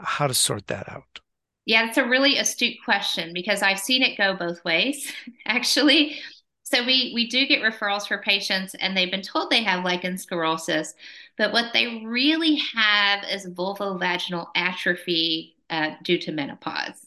how 0.00 0.26
to 0.26 0.34
sort 0.34 0.66
that 0.68 0.88
out? 0.88 1.20
Yeah, 1.66 1.88
it's 1.88 1.96
a 1.96 2.06
really 2.06 2.36
astute 2.36 2.76
question 2.84 3.32
because 3.32 3.62
I've 3.62 3.80
seen 3.80 4.02
it 4.02 4.18
go 4.18 4.34
both 4.34 4.62
ways, 4.64 5.10
actually. 5.46 6.18
So 6.74 6.84
we 6.84 7.12
we 7.14 7.28
do 7.28 7.46
get 7.46 7.62
referrals 7.62 8.08
for 8.08 8.18
patients, 8.18 8.74
and 8.74 8.96
they've 8.96 9.10
been 9.10 9.22
told 9.22 9.48
they 9.48 9.62
have 9.62 9.84
lichen 9.84 10.18
sclerosis, 10.18 10.94
but 11.38 11.52
what 11.52 11.72
they 11.72 12.02
really 12.04 12.56
have 12.74 13.22
is 13.30 13.46
vulvovaginal 13.46 14.48
atrophy 14.56 15.54
uh, 15.70 15.90
due 16.02 16.18
to 16.18 16.32
menopause. 16.32 17.06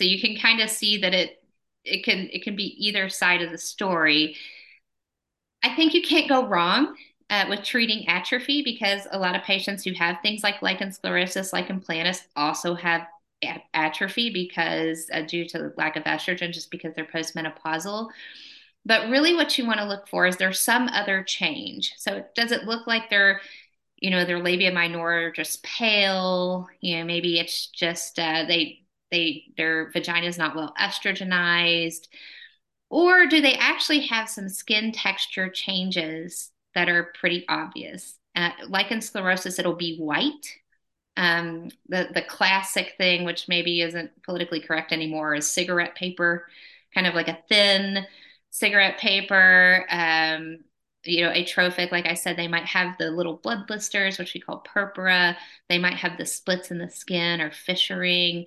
So 0.00 0.04
you 0.04 0.18
can 0.18 0.34
kind 0.40 0.60
of 0.60 0.70
see 0.70 0.96
that 0.98 1.12
it 1.12 1.42
it 1.84 2.04
can 2.04 2.30
it 2.32 2.42
can 2.42 2.56
be 2.56 2.74
either 2.86 3.10
side 3.10 3.42
of 3.42 3.50
the 3.50 3.58
story. 3.58 4.36
I 5.62 5.76
think 5.76 5.92
you 5.92 6.00
can't 6.00 6.28
go 6.28 6.46
wrong 6.46 6.96
uh, 7.28 7.44
with 7.50 7.62
treating 7.62 8.08
atrophy 8.08 8.62
because 8.62 9.06
a 9.10 9.18
lot 9.18 9.36
of 9.36 9.42
patients 9.42 9.84
who 9.84 9.92
have 9.92 10.16
things 10.22 10.42
like 10.42 10.62
lichen 10.62 10.90
sclerosis, 10.90 11.52
lichen 11.52 11.80
planus, 11.82 12.22
also 12.34 12.74
have 12.74 13.06
atrophy 13.74 14.30
because 14.30 15.10
uh, 15.12 15.20
due 15.20 15.46
to 15.48 15.70
lack 15.76 15.96
of 15.96 16.04
estrogen, 16.04 16.50
just 16.50 16.70
because 16.70 16.94
they're 16.94 17.04
postmenopausal. 17.04 18.08
But 18.84 19.10
really, 19.10 19.34
what 19.34 19.58
you 19.58 19.66
want 19.66 19.78
to 19.78 19.86
look 19.86 20.08
for 20.08 20.26
is 20.26 20.36
there's 20.36 20.60
some 20.60 20.88
other 20.88 21.22
change. 21.22 21.94
So, 21.98 22.24
does 22.34 22.50
it 22.52 22.64
look 22.64 22.86
like 22.86 23.10
they're, 23.10 23.40
you 23.98 24.10
know, 24.10 24.24
their 24.24 24.42
labia 24.42 24.72
minora 24.72 25.32
just 25.32 25.62
pale? 25.62 26.66
You 26.80 26.98
know, 26.98 27.04
maybe 27.04 27.38
it's 27.38 27.66
just 27.68 28.18
uh, 28.18 28.44
they 28.48 28.80
they 29.10 29.44
their 29.56 29.90
vagina 29.92 30.26
is 30.26 30.38
not 30.38 30.56
well 30.56 30.74
estrogenized, 30.80 32.08
or 32.88 33.26
do 33.26 33.40
they 33.40 33.54
actually 33.54 34.06
have 34.06 34.28
some 34.28 34.48
skin 34.48 34.92
texture 34.92 35.48
changes 35.48 36.50
that 36.74 36.88
are 36.88 37.12
pretty 37.20 37.44
obvious? 37.48 38.16
Uh, 38.34 38.50
in 38.90 39.00
sclerosis, 39.00 39.58
it'll 39.58 39.74
be 39.74 39.98
white. 39.98 40.56
Um, 41.16 41.70
the 41.88 42.08
the 42.14 42.22
classic 42.22 42.94
thing, 42.96 43.24
which 43.24 43.48
maybe 43.48 43.82
isn't 43.82 44.22
politically 44.22 44.60
correct 44.60 44.92
anymore, 44.92 45.34
is 45.34 45.50
cigarette 45.50 45.94
paper, 45.94 46.46
kind 46.94 47.06
of 47.06 47.14
like 47.14 47.28
a 47.28 47.38
thin 47.48 48.06
cigarette 48.50 48.98
paper. 48.98 49.86
Um, 49.88 50.58
you 51.04 51.24
know, 51.24 51.30
atrophic, 51.30 51.90
like 51.92 52.06
I 52.06 52.14
said, 52.14 52.36
they 52.36 52.48
might 52.48 52.66
have 52.66 52.96
the 52.98 53.10
little 53.10 53.36
blood 53.36 53.66
blisters, 53.66 54.18
which 54.18 54.34
we 54.34 54.40
call 54.40 54.58
purpura. 54.58 55.36
They 55.68 55.78
might 55.78 55.94
have 55.94 56.18
the 56.18 56.26
splits 56.26 56.70
in 56.70 56.78
the 56.78 56.90
skin 56.90 57.40
or 57.40 57.50
fissuring. 57.50 58.46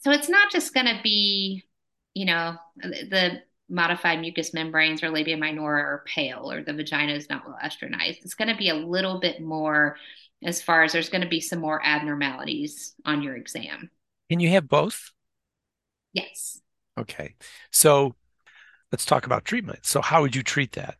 So 0.00 0.10
it's 0.10 0.28
not 0.28 0.52
just 0.52 0.74
going 0.74 0.86
to 0.86 1.00
be, 1.02 1.64
you 2.12 2.26
know, 2.26 2.56
the 2.76 3.40
modified 3.70 4.20
mucous 4.20 4.52
membranes 4.52 5.02
or 5.02 5.08
labia 5.08 5.38
minora 5.38 5.82
are 5.82 6.04
pale 6.06 6.50
or 6.50 6.62
the 6.62 6.74
vagina 6.74 7.14
is 7.14 7.30
not 7.30 7.46
well 7.46 7.58
estrogenized. 7.64 8.18
It's 8.22 8.34
going 8.34 8.48
to 8.48 8.56
be 8.56 8.68
a 8.68 8.74
little 8.74 9.18
bit 9.18 9.40
more 9.40 9.96
as 10.44 10.60
far 10.60 10.84
as 10.84 10.92
there's 10.92 11.08
going 11.08 11.22
to 11.22 11.28
be 11.28 11.40
some 11.40 11.58
more 11.58 11.80
abnormalities 11.82 12.94
on 13.06 13.22
your 13.22 13.34
exam. 13.34 13.90
Can 14.28 14.40
you 14.40 14.50
have 14.50 14.68
both? 14.68 15.12
Yes. 16.12 16.60
Okay. 16.98 17.34
So 17.70 18.14
let's 18.94 19.04
talk 19.04 19.26
about 19.26 19.44
treatment. 19.44 19.84
So 19.84 20.00
how 20.00 20.22
would 20.22 20.36
you 20.36 20.44
treat 20.44 20.70
that? 20.74 20.98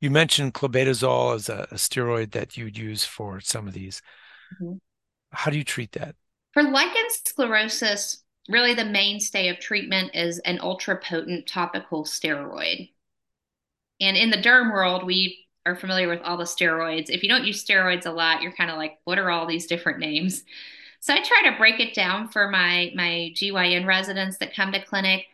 You 0.00 0.10
mentioned 0.10 0.54
clobetasol 0.54 1.36
as 1.36 1.48
a, 1.48 1.68
a 1.70 1.76
steroid 1.76 2.32
that 2.32 2.56
you'd 2.56 2.76
use 2.76 3.04
for 3.04 3.40
some 3.40 3.68
of 3.68 3.74
these. 3.74 4.02
Mm-hmm. 4.60 4.78
How 5.30 5.52
do 5.52 5.56
you 5.56 5.62
treat 5.62 5.92
that? 5.92 6.16
For 6.52 6.64
lichen 6.64 7.10
sclerosis, 7.24 8.24
really 8.48 8.74
the 8.74 8.84
mainstay 8.84 9.50
of 9.50 9.60
treatment 9.60 10.16
is 10.16 10.40
an 10.40 10.58
ultra 10.60 10.98
potent 11.00 11.46
topical 11.46 12.02
steroid. 12.02 12.90
And 14.00 14.16
in 14.16 14.30
the 14.30 14.36
derm 14.36 14.72
world, 14.72 15.06
we 15.06 15.46
are 15.64 15.76
familiar 15.76 16.08
with 16.08 16.22
all 16.22 16.36
the 16.36 16.42
steroids. 16.42 17.08
If 17.08 17.22
you 17.22 17.28
don't 17.28 17.44
use 17.44 17.64
steroids 17.64 18.04
a 18.04 18.10
lot, 18.10 18.42
you're 18.42 18.50
kind 18.50 18.68
of 18.68 18.78
like, 18.78 18.98
what 19.04 19.20
are 19.20 19.30
all 19.30 19.46
these 19.46 19.68
different 19.68 20.00
names? 20.00 20.42
So 20.98 21.14
I 21.14 21.22
try 21.22 21.48
to 21.52 21.56
break 21.56 21.78
it 21.78 21.94
down 21.94 22.30
for 22.30 22.48
my 22.48 22.90
my 22.96 23.30
GYN 23.36 23.86
residents 23.86 24.38
that 24.38 24.56
come 24.56 24.72
to 24.72 24.84
clinic. 24.84 25.26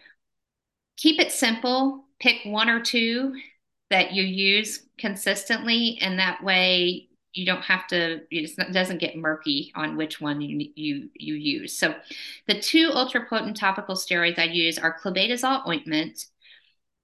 Keep 0.99 1.21
it 1.21 1.33
simple. 1.33 2.05
Pick 2.21 2.41
one 2.45 2.69
or 2.69 2.81
two 2.81 3.35
that 3.89 4.13
you 4.13 4.25
use 4.25 4.87
consistently, 4.99 5.99
and 6.03 6.19
that 6.19 6.43
way 6.43 7.09
you 7.33 7.47
don't 7.47 7.63
have 7.63 7.87
to. 7.89 8.21
It 8.31 8.73
doesn't 8.73 8.99
get 8.99 9.17
murky 9.17 9.73
on 9.77 9.97
which 9.97 10.21
one 10.21 10.41
you 10.41 10.71
you 10.75 11.09
you 11.15 11.35
use. 11.35 11.79
So, 11.79 11.95
the 12.49 12.61
two 12.61 12.91
ultra 12.93 13.25
potent 13.27 13.57
topical 13.57 13.95
steroids 13.95 14.39
I 14.39 14.45
use 14.45 14.77
are 14.79 14.99
clobetasol 14.99 15.67
ointment, 15.69 16.27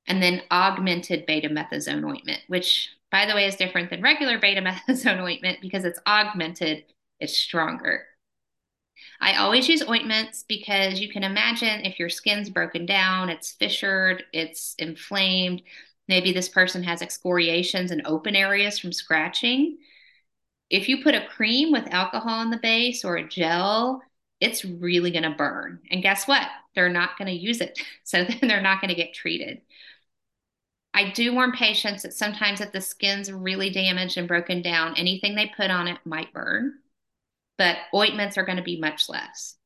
and 0.09 0.21
then 0.21 0.43
augmented 0.51 1.27
betamethasone 1.27 2.05
ointment, 2.05 2.41
which 2.49 2.91
by 3.13 3.27
the 3.27 3.35
way 3.35 3.47
is 3.47 3.55
different 3.55 3.91
than 3.91 4.03
regular 4.03 4.41
betamethasone 4.41 5.21
ointment 5.23 5.61
because 5.61 5.85
it's 5.85 6.01
augmented. 6.07 6.85
It's 7.21 7.39
stronger. 7.39 8.07
I 9.21 9.37
always 9.37 9.69
use 9.69 9.83
ointments 9.89 10.45
because 10.47 11.01
you 11.01 11.09
can 11.09 11.25
imagine 11.25 11.85
if 11.85 11.99
your 11.99 12.09
skin's 12.09 12.51
broken 12.51 12.87
down, 12.87 13.29
it's 13.29 13.53
fissured, 13.53 14.25
it's 14.33 14.75
inflamed, 14.79 15.63
Maybe 16.09 16.33
this 16.33 16.49
person 16.49 16.83
has 16.83 17.03
excoriations 17.03 17.91
and 17.91 18.07
open 18.07 18.37
areas 18.37 18.79
from 18.79 18.93
scratching. 18.93 19.79
If 20.71 20.89
you 20.89 21.03
put 21.03 21.15
a 21.15 21.27
cream 21.27 21.73
with 21.73 21.93
alcohol 21.93 22.43
in 22.43 22.51
the 22.51 22.59
base 22.59 23.05
or 23.05 23.17
a 23.17 23.29
gel, 23.29 24.03
it's 24.41 24.65
really 24.65 25.11
going 25.11 25.23
to 25.25 25.31
burn. 25.31 25.81
And 25.91 26.03
guess 26.03 26.29
what? 26.29 26.47
They're 26.75 26.91
not 26.91 27.17
going 27.17 27.29
to 27.29 27.33
use 27.33 27.61
it. 27.61 27.79
So 28.05 28.25
then 28.25 28.39
they're 28.43 28.63
not 28.63 28.81
going 28.81 28.91
to 28.91 28.95
get 28.95 29.15
treated. 29.15 29.63
I 30.93 31.11
do 31.11 31.35
warn 31.35 31.53
patients 31.53 32.03
that 32.03 32.13
sometimes 32.13 32.61
if 32.61 32.71
the 32.71 32.81
skin's 32.81 33.33
really 33.33 33.71
damaged 33.71 34.17
and 34.19 34.29
broken 34.29 34.63
down, 34.63 34.95
anything 34.97 35.35
they 35.35 35.53
put 35.57 35.71
on 35.71 35.89
it 35.89 35.99
might 36.05 36.33
burn, 36.33 36.75
but 37.59 37.77
ointments 37.95 38.39
are 38.39 38.45
going 38.45 38.59
to 38.59 38.63
be 38.63 38.81
much 38.81 39.09
less. 39.09 39.57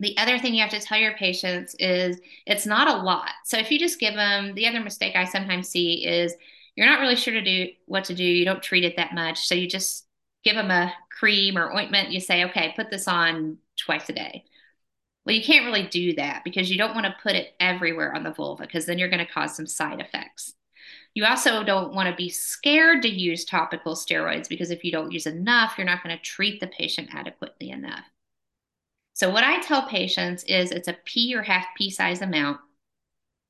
The 0.00 0.16
other 0.18 0.38
thing 0.38 0.54
you 0.54 0.62
have 0.62 0.70
to 0.70 0.80
tell 0.80 0.98
your 0.98 1.14
patients 1.14 1.76
is 1.78 2.20
it's 2.46 2.66
not 2.66 2.88
a 2.88 3.02
lot. 3.02 3.30
So 3.44 3.58
if 3.58 3.70
you 3.70 3.78
just 3.78 4.00
give 4.00 4.14
them, 4.14 4.54
the 4.54 4.66
other 4.66 4.80
mistake 4.80 5.14
I 5.14 5.24
sometimes 5.24 5.68
see 5.68 6.04
is 6.04 6.34
you're 6.74 6.88
not 6.88 7.00
really 7.00 7.16
sure 7.16 7.34
to 7.34 7.42
do 7.42 7.68
what 7.86 8.04
to 8.04 8.14
do. 8.14 8.24
You 8.24 8.44
don't 8.44 8.62
treat 8.62 8.84
it 8.84 8.96
that 8.96 9.14
much. 9.14 9.46
So 9.46 9.54
you 9.54 9.68
just 9.68 10.06
give 10.42 10.56
them 10.56 10.70
a 10.70 10.92
cream 11.10 11.56
or 11.56 11.72
ointment. 11.72 12.10
You 12.10 12.20
say, 12.20 12.44
okay, 12.46 12.72
put 12.74 12.90
this 12.90 13.06
on 13.06 13.58
twice 13.78 14.08
a 14.08 14.12
day. 14.12 14.44
Well, 15.24 15.34
you 15.34 15.42
can't 15.42 15.64
really 15.64 15.86
do 15.86 16.14
that 16.16 16.42
because 16.44 16.70
you 16.70 16.76
don't 16.76 16.94
want 16.94 17.06
to 17.06 17.16
put 17.22 17.34
it 17.34 17.54
everywhere 17.58 18.14
on 18.14 18.24
the 18.24 18.32
vulva 18.32 18.64
because 18.64 18.86
then 18.86 18.98
you're 18.98 19.08
going 19.08 19.24
to 19.24 19.32
cause 19.32 19.56
some 19.56 19.66
side 19.66 20.00
effects. 20.00 20.52
You 21.14 21.24
also 21.24 21.62
don't 21.62 21.94
want 21.94 22.08
to 22.08 22.16
be 22.16 22.28
scared 22.28 23.02
to 23.02 23.08
use 23.08 23.44
topical 23.44 23.94
steroids 23.94 24.48
because 24.48 24.70
if 24.70 24.82
you 24.82 24.90
don't 24.90 25.12
use 25.12 25.26
enough, 25.26 25.74
you're 25.78 25.86
not 25.86 26.02
going 26.02 26.16
to 26.16 26.22
treat 26.22 26.60
the 26.60 26.66
patient 26.66 27.14
adequately 27.14 27.70
enough. 27.70 28.04
So 29.12 29.30
what 29.30 29.44
I 29.44 29.60
tell 29.60 29.88
patients 29.88 30.42
is 30.44 30.72
it's 30.72 30.88
a 30.88 30.96
pea 31.04 31.36
or 31.36 31.42
half 31.42 31.66
pea 31.78 31.90
size 31.90 32.20
amount. 32.20 32.60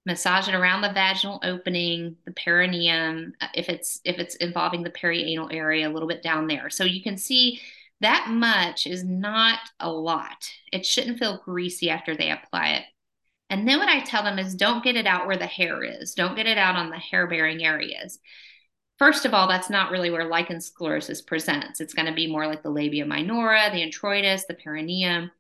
Massage 0.05 0.49
it 0.49 0.55
around 0.55 0.83
the 0.83 0.93
vaginal 0.93 1.41
opening, 1.43 2.17
the 2.27 2.33
perineum, 2.33 3.33
uh, 3.41 3.47
if 3.55 3.71
it's 3.71 4.03
if 4.05 4.19
it's 4.19 4.35
involving 4.35 4.83
the 4.83 4.91
perianal 4.91 5.51
area, 5.51 5.89
a 5.89 5.93
little 5.93 6.09
bit 6.09 6.23
down 6.23 6.47
there. 6.47 6.69
So 6.69 6.85
you 6.85 7.03
can 7.03 7.17
see 7.17 7.63
that 8.03 8.29
much 8.29 8.87
is 8.87 9.03
not 9.03 9.61
a 9.81 9.91
lot. 9.91 10.51
It 10.71 10.85
shouldn't 10.85 11.19
feel 11.19 11.41
greasy 11.43 11.89
after 11.89 12.15
they 12.15 12.31
apply 12.31 12.73
it. 12.73 12.85
And 13.51 13.69
then 13.69 13.79
what 13.79 13.89
I 13.89 14.01
tell 14.01 14.23
them 14.23 14.39
is 14.39 14.55
don't 14.55 14.83
get 14.83 14.97
it 14.97 15.07
out 15.07 15.27
where 15.27 15.37
the 15.37 15.47
hair 15.47 15.83
is. 15.83 16.15
Don't 16.15 16.37
get 16.37 16.47
it 16.47 16.59
out 16.59 16.77
on 16.77 16.91
the 16.91 16.99
hair 16.99 17.27
bearing 17.27 17.65
areas. 17.65 18.19
First 18.99 19.25
of 19.25 19.35
all, 19.35 19.49
that's 19.49 19.71
not 19.71 19.91
really 19.91 20.11
where 20.11 20.25
lichen 20.25 20.61
sclerosis 20.61 21.21
presents. 21.21 21.81
It's 21.81 21.95
going 21.95 22.07
to 22.07 22.15
be 22.15 22.31
more 22.31 22.47
like 22.47 22.63
the 22.63 22.71
labia 22.71 23.05
minora, 23.05 23.71
the 23.73 23.83
introitus, 23.83 24.47
the 24.47 24.55
perineum. 24.55 25.31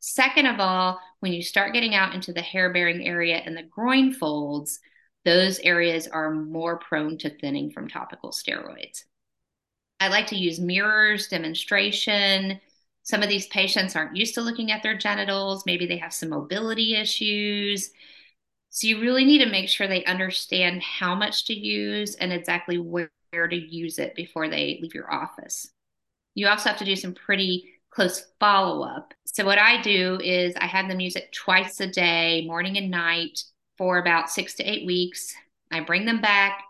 Second 0.00 0.46
of 0.46 0.60
all, 0.60 1.00
when 1.20 1.32
you 1.32 1.42
start 1.42 1.72
getting 1.72 1.94
out 1.94 2.14
into 2.14 2.32
the 2.32 2.42
hair 2.42 2.72
bearing 2.72 3.06
area 3.06 3.36
and 3.36 3.56
the 3.56 3.62
groin 3.62 4.12
folds, 4.12 4.78
those 5.24 5.58
areas 5.60 6.06
are 6.06 6.30
more 6.30 6.78
prone 6.78 7.18
to 7.18 7.30
thinning 7.30 7.70
from 7.70 7.88
topical 7.88 8.30
steroids. 8.30 9.04
I 10.00 10.08
like 10.08 10.28
to 10.28 10.36
use 10.36 10.60
mirrors, 10.60 11.28
demonstration. 11.28 12.60
Some 13.08 13.22
of 13.22 13.30
these 13.30 13.46
patients 13.46 13.96
aren't 13.96 14.16
used 14.16 14.34
to 14.34 14.42
looking 14.42 14.70
at 14.70 14.82
their 14.82 14.94
genitals. 14.94 15.64
Maybe 15.64 15.86
they 15.86 15.96
have 15.96 16.12
some 16.12 16.28
mobility 16.28 16.94
issues. 16.94 17.90
So 18.68 18.86
you 18.86 19.00
really 19.00 19.24
need 19.24 19.38
to 19.38 19.50
make 19.50 19.70
sure 19.70 19.88
they 19.88 20.04
understand 20.04 20.82
how 20.82 21.14
much 21.14 21.46
to 21.46 21.54
use 21.54 22.16
and 22.16 22.34
exactly 22.34 22.76
where, 22.76 23.08
to 23.32 23.56
use 23.56 23.98
it 23.98 24.14
before 24.14 24.50
they 24.50 24.78
leave 24.82 24.92
your 24.92 25.10
office. 25.10 25.70
You 26.34 26.48
also 26.48 26.68
have 26.68 26.78
to 26.80 26.84
do 26.84 26.96
some 26.96 27.14
pretty 27.14 27.72
close 27.88 28.26
follow 28.40 28.86
up. 28.86 29.14
So, 29.24 29.42
what 29.46 29.58
I 29.58 29.80
do 29.80 30.18
is 30.22 30.54
I 30.56 30.66
have 30.66 30.86
them 30.88 31.00
use 31.00 31.16
it 31.16 31.32
twice 31.32 31.80
a 31.80 31.86
day, 31.86 32.44
morning 32.46 32.76
and 32.76 32.90
night, 32.90 33.42
for 33.78 33.98
about 33.98 34.28
six 34.28 34.54
to 34.56 34.64
eight 34.64 34.86
weeks. 34.86 35.34
I 35.70 35.80
bring 35.80 36.04
them 36.04 36.20
back. 36.20 36.62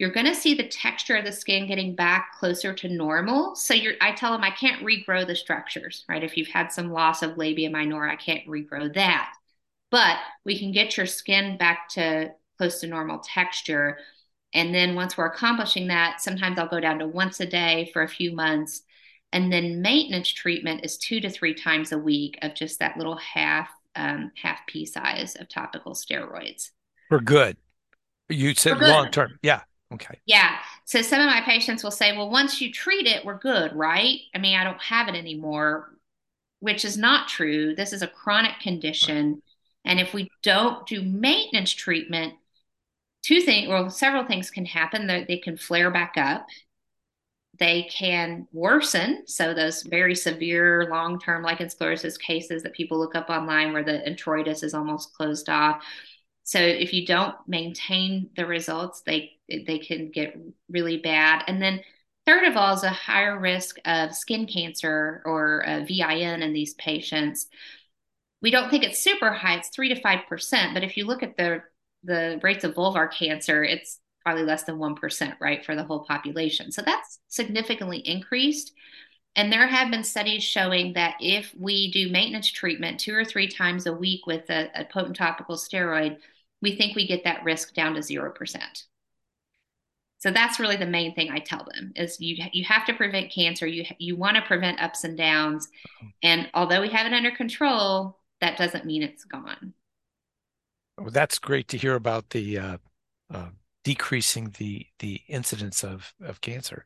You're 0.00 0.10
going 0.10 0.24
to 0.24 0.34
see 0.34 0.54
the 0.54 0.66
texture 0.66 1.16
of 1.16 1.26
the 1.26 1.30
skin 1.30 1.66
getting 1.66 1.94
back 1.94 2.32
closer 2.38 2.72
to 2.72 2.88
normal. 2.88 3.54
So 3.54 3.74
you're, 3.74 3.96
I 4.00 4.12
tell 4.12 4.32
them 4.32 4.42
I 4.42 4.50
can't 4.50 4.82
regrow 4.82 5.26
the 5.26 5.36
structures, 5.36 6.06
right? 6.08 6.24
If 6.24 6.38
you've 6.38 6.48
had 6.48 6.72
some 6.72 6.90
loss 6.90 7.22
of 7.22 7.36
labia 7.36 7.68
minora, 7.68 8.10
I 8.10 8.16
can't 8.16 8.46
regrow 8.46 8.92
that. 8.94 9.34
But 9.90 10.16
we 10.46 10.58
can 10.58 10.72
get 10.72 10.96
your 10.96 11.04
skin 11.04 11.58
back 11.58 11.90
to 11.90 12.30
close 12.56 12.80
to 12.80 12.86
normal 12.86 13.18
texture. 13.18 13.98
And 14.54 14.74
then 14.74 14.94
once 14.94 15.18
we're 15.18 15.26
accomplishing 15.26 15.88
that, 15.88 16.22
sometimes 16.22 16.58
I'll 16.58 16.66
go 16.66 16.80
down 16.80 17.00
to 17.00 17.06
once 17.06 17.38
a 17.40 17.46
day 17.46 17.90
for 17.92 18.00
a 18.00 18.08
few 18.08 18.32
months 18.32 18.80
and 19.32 19.52
then 19.52 19.82
maintenance 19.82 20.30
treatment 20.30 20.82
is 20.82 20.96
two 20.96 21.20
to 21.20 21.28
three 21.28 21.52
times 21.52 21.92
a 21.92 21.98
week 21.98 22.38
of 22.40 22.54
just 22.54 22.78
that 22.78 22.96
little 22.96 23.16
half 23.16 23.68
um, 23.96 24.32
half 24.40 24.60
pea 24.66 24.86
size 24.86 25.36
of 25.36 25.48
topical 25.50 25.92
steroids. 25.92 26.70
For 27.10 27.20
good. 27.20 27.58
You 28.30 28.54
said 28.54 28.80
long 28.80 29.10
term. 29.10 29.38
Yeah. 29.42 29.60
Okay. 29.92 30.18
Yeah. 30.26 30.56
So 30.84 31.02
some 31.02 31.20
of 31.20 31.26
my 31.26 31.40
patients 31.40 31.82
will 31.82 31.90
say, 31.90 32.16
well, 32.16 32.30
once 32.30 32.60
you 32.60 32.72
treat 32.72 33.06
it, 33.06 33.24
we're 33.24 33.38
good, 33.38 33.74
right? 33.74 34.18
I 34.34 34.38
mean, 34.38 34.56
I 34.56 34.64
don't 34.64 34.80
have 34.80 35.08
it 35.08 35.16
anymore, 35.16 35.90
which 36.60 36.84
is 36.84 36.96
not 36.96 37.28
true. 37.28 37.74
This 37.74 37.92
is 37.92 38.02
a 38.02 38.06
chronic 38.06 38.60
condition. 38.60 39.30
Right. 39.32 39.42
And 39.84 40.00
if 40.00 40.14
we 40.14 40.30
don't 40.42 40.86
do 40.86 41.02
maintenance 41.02 41.72
treatment, 41.72 42.34
two 43.22 43.40
things, 43.40 43.68
well, 43.68 43.90
several 43.90 44.26
things 44.26 44.50
can 44.50 44.64
happen. 44.64 45.06
They, 45.06 45.24
they 45.24 45.38
can 45.38 45.56
flare 45.56 45.90
back 45.90 46.14
up 46.16 46.46
they 47.60 47.82
can 47.84 48.48
worsen. 48.52 49.22
So 49.26 49.52
those 49.52 49.82
very 49.82 50.14
severe 50.14 50.88
long-term 50.90 51.42
lichen 51.42 51.68
sclerosis 51.68 52.16
cases 52.16 52.62
that 52.62 52.72
people 52.72 52.98
look 52.98 53.14
up 53.14 53.28
online 53.28 53.72
where 53.72 53.84
the 53.84 54.02
introitus 54.06 54.64
is 54.64 54.72
almost 54.72 55.12
closed 55.12 55.48
off. 55.50 55.84
So 56.50 56.58
if 56.58 56.92
you 56.92 57.06
don't 57.06 57.36
maintain 57.46 58.30
the 58.34 58.44
results, 58.44 59.02
they 59.06 59.38
they 59.48 59.78
can 59.78 60.10
get 60.10 60.36
really 60.68 60.96
bad. 60.96 61.44
And 61.46 61.62
then 61.62 61.80
third 62.26 62.42
of 62.42 62.56
all 62.56 62.74
is 62.74 62.82
a 62.82 62.90
higher 62.90 63.38
risk 63.38 63.76
of 63.84 64.16
skin 64.16 64.48
cancer 64.48 65.22
or 65.24 65.62
VIN 65.86 66.42
in 66.42 66.52
these 66.52 66.74
patients. 66.74 67.46
We 68.42 68.50
don't 68.50 68.68
think 68.68 68.82
it's 68.82 68.98
super 68.98 69.30
high; 69.30 69.58
it's 69.58 69.68
three 69.68 69.90
to 69.90 70.00
five 70.00 70.26
percent. 70.28 70.74
But 70.74 70.82
if 70.82 70.96
you 70.96 71.06
look 71.06 71.22
at 71.22 71.36
the 71.36 71.62
the 72.02 72.40
rates 72.42 72.64
of 72.64 72.74
vulvar 72.74 73.12
cancer, 73.12 73.62
it's 73.62 74.00
probably 74.24 74.42
less 74.42 74.64
than 74.64 74.76
1%, 74.76 75.36
right, 75.40 75.64
for 75.64 75.76
the 75.76 75.84
whole 75.84 76.04
population. 76.04 76.72
So 76.72 76.82
that's 76.82 77.20
significantly 77.28 77.98
increased. 77.98 78.72
And 79.36 79.52
there 79.52 79.68
have 79.68 79.90
been 79.92 80.02
studies 80.02 80.42
showing 80.42 80.94
that 80.94 81.14
if 81.20 81.54
we 81.56 81.92
do 81.92 82.10
maintenance 82.10 82.50
treatment 82.50 82.98
two 82.98 83.14
or 83.14 83.24
three 83.24 83.46
times 83.46 83.86
a 83.86 83.92
week 83.92 84.26
with 84.26 84.50
a, 84.50 84.68
a 84.74 84.84
potent 84.84 85.16
topical 85.16 85.56
steroid, 85.56 86.18
we 86.62 86.76
think 86.76 86.94
we 86.94 87.06
get 87.06 87.24
that 87.24 87.44
risk 87.44 87.74
down 87.74 87.94
to 87.94 88.00
0%. 88.00 88.58
So 90.18 90.30
that's 90.30 90.60
really 90.60 90.76
the 90.76 90.86
main 90.86 91.14
thing 91.14 91.30
I 91.30 91.38
tell 91.38 91.66
them 91.72 91.92
is 91.96 92.20
you 92.20 92.44
you 92.52 92.62
have 92.64 92.84
to 92.86 92.92
prevent 92.92 93.32
cancer. 93.32 93.66
You 93.66 93.86
you 93.98 94.16
want 94.16 94.36
to 94.36 94.42
prevent 94.42 94.82
ups 94.82 95.04
and 95.04 95.16
downs, 95.16 95.66
and 96.22 96.46
although 96.52 96.82
we 96.82 96.90
have 96.90 97.06
it 97.06 97.14
under 97.14 97.30
control, 97.30 98.18
that 98.42 98.58
doesn't 98.58 98.84
mean 98.84 99.02
it's 99.02 99.24
gone. 99.24 99.72
Well, 100.98 101.10
that's 101.10 101.38
great 101.38 101.68
to 101.68 101.78
hear 101.78 101.94
about 101.94 102.28
the 102.30 102.58
uh, 102.58 102.78
uh, 103.32 103.48
decreasing 103.82 104.54
the 104.58 104.86
the 104.98 105.22
incidence 105.26 105.82
of 105.82 106.12
of 106.22 106.42
cancer. 106.42 106.84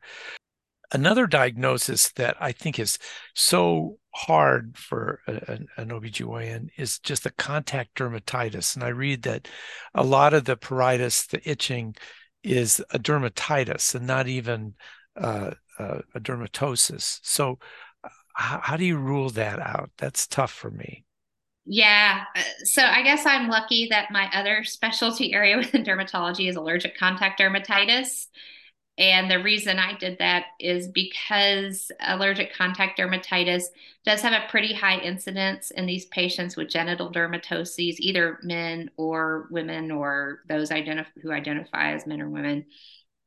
Another 0.91 1.27
diagnosis 1.27 2.11
that 2.13 2.37
I 2.39 2.51
think 2.51 2.79
is 2.79 2.97
so 3.33 3.97
hard 4.13 4.77
for 4.77 5.19
an, 5.27 5.67
an 5.77 5.89
OBGYN 5.89 6.69
is 6.77 6.99
just 6.99 7.23
the 7.23 7.31
contact 7.31 7.95
dermatitis. 7.95 8.75
And 8.75 8.83
I 8.83 8.89
read 8.89 9.23
that 9.23 9.47
a 9.93 10.03
lot 10.03 10.33
of 10.33 10.45
the 10.45 10.55
pruritus, 10.55 11.27
the 11.27 11.47
itching, 11.49 11.95
is 12.43 12.81
a 12.91 12.99
dermatitis 12.99 13.95
and 13.95 14.07
not 14.07 14.27
even 14.27 14.75
uh, 15.19 15.51
uh, 15.79 15.99
a 16.13 16.19
dermatosis. 16.19 17.19
So, 17.23 17.59
how, 18.33 18.59
how 18.61 18.77
do 18.77 18.85
you 18.85 18.97
rule 18.97 19.29
that 19.31 19.59
out? 19.59 19.91
That's 19.97 20.27
tough 20.27 20.51
for 20.51 20.69
me. 20.69 21.05
Yeah. 21.65 22.23
Uh, 22.35 22.41
so 22.63 22.83
I 22.83 23.01
guess 23.01 23.25
I'm 23.25 23.47
lucky 23.47 23.87
that 23.89 24.11
my 24.11 24.29
other 24.33 24.63
specialty 24.63 25.33
area 25.33 25.57
within 25.57 25.83
dermatology 25.83 26.47
is 26.49 26.55
allergic 26.55 26.97
contact 26.97 27.39
dermatitis. 27.39 28.27
And 28.97 29.29
the 29.29 29.43
reason 29.43 29.77
I 29.77 29.97
did 29.97 30.19
that 30.19 30.45
is 30.59 30.87
because 30.87 31.91
allergic 31.99 32.53
contact 32.53 32.97
dermatitis 32.97 33.63
does 34.05 34.21
have 34.21 34.31
a 34.31 34.49
pretty 34.49 34.73
high 34.73 34.99
incidence 34.99 35.71
in 35.71 35.85
these 35.85 36.05
patients 36.05 36.55
with 36.55 36.69
genital 36.69 37.11
dermatoses, 37.11 37.95
either 37.99 38.39
men 38.41 38.89
or 38.95 39.47
women 39.51 39.91
or 39.91 40.39
those 40.47 40.69
identif- 40.69 41.07
who 41.21 41.31
identify 41.31 41.91
as 41.91 42.07
men 42.07 42.21
or 42.21 42.29
women. 42.29 42.65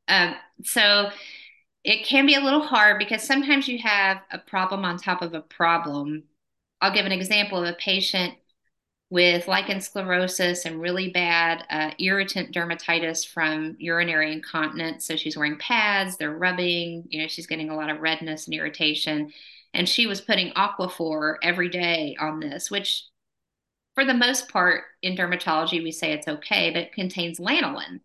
Um, 0.09 0.37
so 0.65 1.11
it 1.85 2.07
can 2.07 2.25
be 2.25 2.35
a 2.35 2.41
little 2.41 2.63
hard 2.63 2.99
because 2.99 3.23
sometimes 3.23 3.69
you 3.69 3.79
have 3.81 4.23
a 4.31 4.39
problem 4.39 4.87
on 4.87 4.97
top 4.97 5.21
of 5.21 5.35
a 5.35 5.43
problem. 5.43 6.25
I'll 6.81 6.95
give 6.95 7.05
an 7.07 7.13
example 7.13 7.63
of 7.63 7.69
a 7.69 7.77
patient 7.77 8.35
with 9.11 9.49
lichen 9.49 9.81
sclerosis 9.81 10.67
and 10.67 10.81
really 10.81 11.09
bad 11.11 11.65
uh, 11.71 11.91
irritant 11.99 12.55
dermatitis 12.55 13.27
from 13.27 13.75
urinary 13.79 14.33
incontinence. 14.33 15.07
So 15.07 15.17
she's 15.17 15.37
wearing 15.37 15.59
pads, 15.59 16.17
they're 16.17 16.37
rubbing, 16.37 17.05
you 17.09 17.23
know, 17.23 17.29
she's 17.29 17.47
getting 17.47 17.71
a 17.71 17.77
lot 17.77 17.91
of 17.91 18.01
redness 18.01 18.47
and 18.47 18.55
irritation. 18.55 19.33
And 19.73 19.89
she 19.89 20.07
was 20.07 20.21
putting 20.21 20.53
Aquaphor 20.53 21.37
every 21.43 21.69
day 21.69 22.17
on 22.21 22.41
this, 22.41 22.71
which 22.71 23.05
for 23.95 24.05
the 24.05 24.15
most 24.15 24.49
part 24.49 24.85
in 25.03 25.17
dermatology, 25.17 25.83
we 25.83 25.91
say 25.91 26.13
it's 26.13 26.29
okay, 26.29 26.71
but 26.71 26.83
it 26.83 26.93
contains 26.93 27.41
lanolin, 27.41 28.01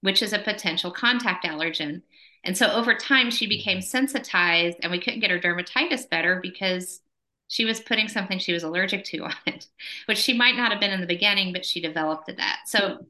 which 0.00 0.22
is 0.22 0.32
a 0.32 0.38
potential 0.38 0.90
contact 0.90 1.44
allergen. 1.44 2.02
And 2.44 2.56
so 2.56 2.70
over 2.70 2.94
time, 2.94 3.30
she 3.30 3.46
became 3.46 3.80
sensitized, 3.80 4.76
and 4.82 4.92
we 4.92 5.00
couldn't 5.00 5.20
get 5.20 5.30
her 5.30 5.38
dermatitis 5.40 6.08
better 6.08 6.38
because 6.42 7.00
she 7.48 7.64
was 7.64 7.80
putting 7.80 8.08
something 8.08 8.38
she 8.38 8.52
was 8.52 8.62
allergic 8.62 9.04
to 9.04 9.18
on 9.24 9.34
it, 9.46 9.66
which 10.06 10.18
she 10.18 10.32
might 10.32 10.56
not 10.56 10.72
have 10.72 10.80
been 10.80 10.92
in 10.92 11.00
the 11.00 11.06
beginning, 11.06 11.52
but 11.52 11.64
she 11.64 11.80
developed 11.80 12.30
that. 12.36 12.60
So, 12.66 13.06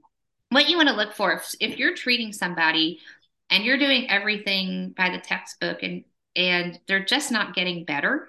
what 0.51 0.68
you 0.68 0.77
want 0.77 0.88
to 0.88 0.94
look 0.94 1.14
for 1.14 1.33
if, 1.33 1.55
if 1.61 1.79
you're 1.79 1.94
treating 1.94 2.33
somebody 2.33 3.01
and 3.51 3.64
you're 3.64 3.79
doing 3.79 4.09
everything 4.11 4.94
by 4.97 5.11
the 5.11 5.18
textbook 5.18 5.83
and 5.83 6.05
and 6.37 6.81
they're 6.88 7.05
just 7.05 7.31
not 7.31 7.55
getting 7.55 7.85
better 7.85 8.29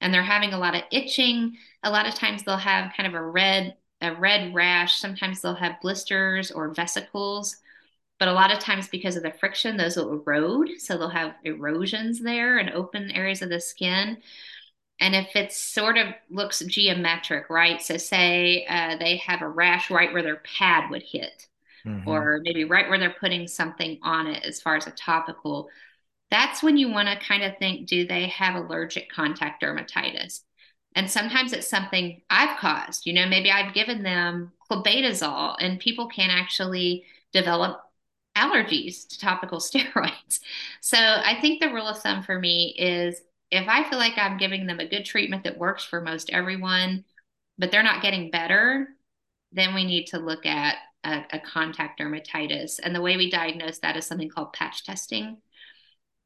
and 0.00 0.14
they're 0.14 0.22
having 0.22 0.52
a 0.52 0.58
lot 0.58 0.76
of 0.76 0.82
itching, 0.92 1.56
a 1.82 1.90
lot 1.90 2.06
of 2.06 2.14
times 2.14 2.44
they'll 2.44 2.56
have 2.56 2.92
kind 2.96 3.06
of 3.06 3.14
a 3.14 3.22
red 3.22 3.76
a 4.00 4.14
red 4.14 4.52
rash, 4.54 4.98
sometimes 4.98 5.40
they'll 5.40 5.54
have 5.54 5.80
blisters 5.80 6.50
or 6.50 6.74
vesicles. 6.74 7.56
But 8.18 8.28
a 8.28 8.32
lot 8.32 8.52
of 8.52 8.60
times, 8.60 8.88
because 8.88 9.16
of 9.16 9.24
the 9.24 9.32
friction, 9.32 9.76
those 9.76 9.96
will 9.96 10.12
erode. 10.12 10.70
So 10.78 10.96
they'll 10.96 11.08
have 11.08 11.34
erosions 11.44 12.20
there 12.20 12.58
and 12.58 12.70
open 12.70 13.10
areas 13.10 13.42
of 13.42 13.48
the 13.48 13.60
skin 13.60 14.18
and 15.00 15.14
if 15.14 15.34
it 15.34 15.52
sort 15.52 15.98
of 15.98 16.08
looks 16.30 16.60
geometric, 16.60 17.50
right? 17.50 17.80
So, 17.82 17.96
say 17.96 18.66
uh, 18.68 18.96
they 18.98 19.16
have 19.18 19.42
a 19.42 19.48
rash 19.48 19.90
right 19.90 20.12
where 20.12 20.22
their 20.22 20.42
pad 20.58 20.90
would 20.90 21.02
hit, 21.02 21.48
mm-hmm. 21.86 22.08
or 22.08 22.40
maybe 22.42 22.64
right 22.64 22.88
where 22.88 22.98
they're 22.98 23.16
putting 23.18 23.48
something 23.48 23.98
on 24.02 24.26
it 24.26 24.44
as 24.44 24.60
far 24.60 24.76
as 24.76 24.86
a 24.86 24.92
topical, 24.92 25.68
that's 26.30 26.62
when 26.62 26.76
you 26.76 26.90
want 26.90 27.08
to 27.08 27.26
kind 27.26 27.42
of 27.42 27.58
think 27.58 27.86
do 27.86 28.06
they 28.06 28.28
have 28.28 28.54
allergic 28.54 29.10
contact 29.10 29.62
dermatitis? 29.62 30.40
And 30.94 31.10
sometimes 31.10 31.52
it's 31.52 31.68
something 31.68 32.20
I've 32.30 32.58
caused. 32.58 33.06
You 33.06 33.14
know, 33.14 33.26
maybe 33.26 33.50
I've 33.50 33.74
given 33.74 34.02
them 34.02 34.52
clobetasol, 34.70 35.56
and 35.60 35.80
people 35.80 36.08
can 36.08 36.30
actually 36.30 37.04
develop 37.32 37.80
allergies 38.36 39.06
to 39.08 39.18
topical 39.18 39.58
steroids. 39.60 40.40
So 40.80 40.98
I 40.98 41.38
think 41.40 41.60
the 41.60 41.72
rule 41.72 41.86
of 41.86 41.98
thumb 41.98 42.22
for 42.22 42.38
me 42.38 42.74
is 42.78 43.20
if 43.52 43.68
I 43.68 43.88
feel 43.88 43.98
like 43.98 44.14
I'm 44.16 44.38
giving 44.38 44.66
them 44.66 44.80
a 44.80 44.88
good 44.88 45.04
treatment 45.04 45.44
that 45.44 45.58
works 45.58 45.84
for 45.84 46.00
most 46.00 46.30
everyone, 46.30 47.04
but 47.58 47.70
they're 47.70 47.82
not 47.82 48.02
getting 48.02 48.30
better, 48.30 48.88
then 49.52 49.74
we 49.74 49.84
need 49.84 50.06
to 50.06 50.18
look 50.18 50.46
at 50.46 50.76
a, 51.04 51.22
a, 51.34 51.38
contact 51.38 52.00
dermatitis. 52.00 52.80
And 52.82 52.94
the 52.94 53.02
way 53.02 53.18
we 53.18 53.30
diagnose 53.30 53.78
that 53.80 53.96
is 53.98 54.06
something 54.06 54.30
called 54.30 54.54
patch 54.54 54.84
testing. 54.84 55.36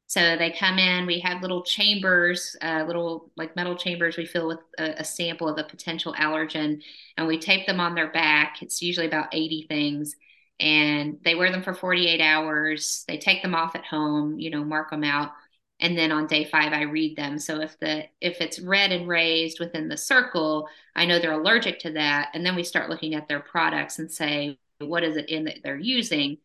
So 0.05 0.37
they 0.37 0.55
come 0.57 0.79
in, 0.79 1.05
we 1.05 1.19
have 1.19 1.41
little 1.41 1.63
chambers, 1.63 2.55
uh, 2.61 2.85
little 2.87 3.29
like 3.35 3.57
metal 3.57 3.75
chambers 3.75 4.15
we 4.15 4.25
fill 4.25 4.47
with 4.47 4.59
a, 4.79 5.01
a, 5.01 5.03
sample 5.03 5.49
of 5.49 5.57
a 5.57 5.67
potential 5.67 6.13
allergen, 6.13 6.81
and 7.17 7.27
we 7.27 7.37
tape 7.37 7.67
them 7.67 7.81
on 7.81 7.93
their 7.93 8.09
back. 8.09 8.61
It's 8.61 8.81
usually 8.81 9.07
about 9.07 9.27
80 9.33 9.65
things. 9.67 10.15
And 10.61 11.19
they 11.25 11.35
wear 11.35 11.51
them 11.51 11.61
for 11.61 11.73
48 11.73 12.21
hours. 12.21 13.03
They 13.09 13.17
take 13.17 13.41
them 13.41 13.53
off 13.53 13.75
at 13.75 13.85
home, 13.85 14.39
you 14.39 14.49
know, 14.49 14.63
mark 14.63 14.91
them 14.91 15.03
out 15.03 15.31
and 15.79 15.97
then 15.97 16.11
on 16.11 16.27
day 16.27 16.43
five 16.45 16.73
i 16.73 16.81
read 16.81 17.15
them. 17.15 17.39
So 17.39 17.61
if 17.61 17.79
the 17.79 18.05
if 18.21 18.41
it's 18.41 18.59
red 18.59 18.91
and 18.91 19.07
raised 19.07 19.59
within 19.59 19.87
the 19.87 19.97
circle 19.97 20.67
i 20.95 21.05
know 21.05 21.19
they're 21.19 21.39
allergic 21.39 21.79
to 21.79 21.91
that. 21.93 22.29
And 22.33 22.45
then 22.45 22.55
we 22.55 22.63
start 22.63 22.89
looking 22.89 23.15
at 23.15 23.27
their 23.27 23.39
products 23.39 23.99
and 23.99 24.11
say 24.11 24.57
what 24.79 25.03
is 25.03 25.17
it 25.17 25.29
in 25.29 25.45
that 25.45 25.59
they're 25.63 25.77
using? 25.77 26.37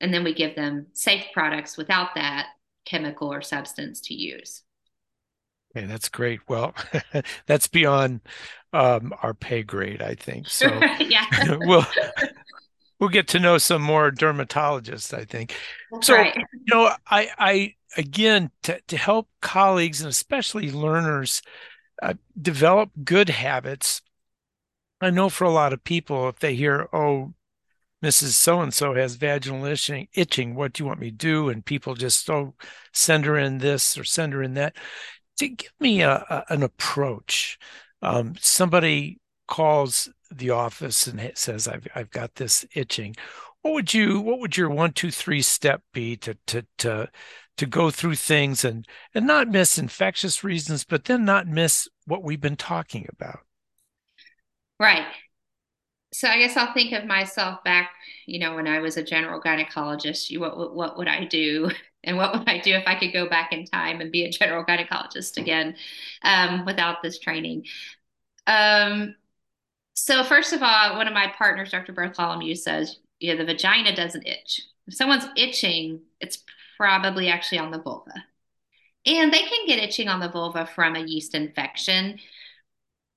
And 0.00 0.12
then 0.12 0.24
we 0.24 0.34
give 0.34 0.54
them 0.54 0.86
safe 0.92 1.24
products 1.32 1.76
without 1.76 2.14
that 2.14 2.48
chemical 2.84 3.32
or 3.32 3.42
substance 3.42 4.00
to 4.02 4.14
use. 4.14 4.62
Okay 5.76 5.86
that's 5.86 6.08
great. 6.08 6.40
Well 6.48 6.74
that's 7.46 7.68
beyond 7.68 8.20
um, 8.72 9.14
our 9.22 9.34
pay 9.34 9.62
grade 9.62 10.02
i 10.02 10.14
think. 10.14 10.48
So 10.48 10.66
yeah. 11.00 11.26
we'll 11.60 11.86
we'll 12.98 13.10
get 13.10 13.28
to 13.28 13.40
know 13.40 13.58
some 13.58 13.82
more 13.82 14.10
dermatologists 14.10 15.12
i 15.12 15.24
think. 15.24 15.54
That's 15.92 16.06
so 16.06 16.14
right. 16.14 16.34
you 16.36 16.74
know 16.74 16.90
i 17.06 17.28
i 17.38 17.74
again 17.96 18.50
to, 18.62 18.80
to 18.88 18.96
help 18.96 19.28
colleagues 19.40 20.00
and 20.00 20.10
especially 20.10 20.70
learners 20.70 21.42
uh, 22.02 22.14
develop 22.40 22.90
good 23.04 23.28
habits. 23.28 24.02
I 25.00 25.10
know 25.10 25.28
for 25.28 25.44
a 25.44 25.50
lot 25.50 25.72
of 25.72 25.84
people 25.84 26.28
if 26.28 26.38
they 26.38 26.54
hear 26.54 26.88
oh 26.92 27.34
mrs 28.04 28.32
so 28.34 28.60
and 28.60 28.72
so 28.72 28.94
has 28.94 29.16
vaginal 29.16 29.64
itching, 29.64 30.08
itching 30.14 30.54
what 30.54 30.72
do 30.72 30.82
you 30.82 30.86
want 30.86 31.00
me 31.00 31.10
to 31.10 31.16
do? 31.16 31.48
and 31.48 31.64
people 31.64 31.94
just 31.94 32.28
oh 32.30 32.54
send 32.92 33.24
her 33.24 33.36
in 33.36 33.58
this 33.58 33.98
or 33.98 34.04
send 34.04 34.32
her 34.32 34.42
in 34.42 34.54
that. 34.54 34.76
To 35.38 35.48
give 35.48 35.72
me 35.80 36.02
a, 36.02 36.24
a 36.28 36.44
an 36.52 36.62
approach. 36.62 37.58
Um, 38.02 38.34
somebody 38.40 39.20
calls 39.48 40.08
the 40.30 40.50
office 40.50 41.06
and 41.06 41.32
says 41.34 41.66
I've, 41.66 41.86
I've 41.94 42.10
got 42.10 42.34
this 42.34 42.64
itching. 42.74 43.14
What 43.62 43.74
would 43.74 43.94
you 43.94 44.20
what 44.20 44.40
would 44.40 44.56
your 44.56 44.70
one 44.70 44.92
two 44.92 45.10
three 45.10 45.42
step 45.42 45.82
be 45.92 46.16
to 46.18 46.36
to 46.48 46.66
to 46.78 47.08
to 47.58 47.66
go 47.66 47.90
through 47.90 48.14
things 48.14 48.64
and 48.64 48.86
and 49.14 49.26
not 49.26 49.48
miss 49.48 49.78
infectious 49.78 50.42
reasons 50.42 50.84
but 50.84 51.04
then 51.04 51.24
not 51.24 51.46
miss 51.46 51.88
what 52.06 52.22
we've 52.22 52.40
been 52.40 52.56
talking 52.56 53.06
about. 53.10 53.40
Right. 54.80 55.06
So 56.12 56.28
i 56.28 56.38
guess 56.38 56.56
i'll 56.56 56.72
think 56.72 56.92
of 56.92 57.04
myself 57.04 57.62
back 57.64 57.90
you 58.26 58.38
know 58.38 58.54
when 58.54 58.66
i 58.66 58.78
was 58.78 58.96
a 58.96 59.02
general 59.02 59.42
gynecologist 59.42 60.30
you 60.30 60.40
what 60.40 60.74
what 60.74 60.96
would 60.96 61.08
i 61.08 61.24
do? 61.24 61.70
And 62.04 62.16
what 62.16 62.32
would 62.32 62.48
i 62.48 62.58
do 62.58 62.74
if 62.74 62.84
i 62.86 62.94
could 62.94 63.12
go 63.12 63.28
back 63.28 63.52
in 63.52 63.66
time 63.66 64.00
and 64.00 64.12
be 64.12 64.24
a 64.24 64.30
general 64.30 64.64
gynecologist 64.64 65.36
again 65.36 65.74
um, 66.22 66.64
without 66.64 67.02
this 67.02 67.18
training? 67.18 67.64
Um, 68.46 69.16
so 69.94 70.22
first 70.22 70.52
of 70.52 70.62
all 70.62 70.96
one 70.96 71.08
of 71.08 71.12
my 71.12 71.32
partners 71.36 71.72
dr 71.72 71.92
bartholomew 71.92 72.54
says 72.54 73.00
yeah 73.18 73.34
the 73.34 73.44
vagina 73.44 73.94
doesn't 73.94 74.26
itch. 74.28 74.62
If 74.86 74.94
someone's 74.94 75.26
itching 75.36 76.00
it's 76.20 76.44
probably 76.78 77.28
actually 77.28 77.58
on 77.58 77.70
the 77.72 77.82
vulva. 77.82 78.14
And 79.06 79.32
they 79.32 79.42
can 79.42 79.66
get 79.66 79.78
itching 79.80 80.08
on 80.08 80.20
the 80.20 80.30
vulva 80.30 80.66
from 80.66 80.96
a 80.96 81.00
yeast 81.00 81.34
infection. 81.34 82.18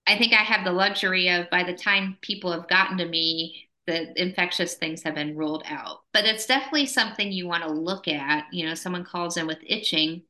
I 0.07 0.17
think 0.17 0.33
I 0.33 0.37
have 0.43 0.65
the 0.65 0.71
luxury 0.71 1.29
of 1.29 1.49
by 1.49 1.63
the 1.63 1.73
time 1.75 2.17
people 2.21 2.51
have 2.51 2.67
gotten 2.67 2.97
to 2.97 3.05
me, 3.05 3.69
the 3.87 4.19
infectious 4.21 4.75
things 4.75 5.03
have 5.03 5.15
been 5.15 5.37
ruled 5.37 5.63
out. 5.67 6.01
But 6.13 6.25
it's 6.25 6.45
definitely 6.45 6.87
something 6.87 7.31
you 7.31 7.47
want 7.47 7.63
to 7.63 7.71
look 7.71 8.07
at. 8.07 8.45
You 8.51 8.65
know, 8.67 8.75
someone 8.75 9.05
calls 9.05 9.37
in 9.37 9.47
with 9.47 9.59
itching. 9.65 10.23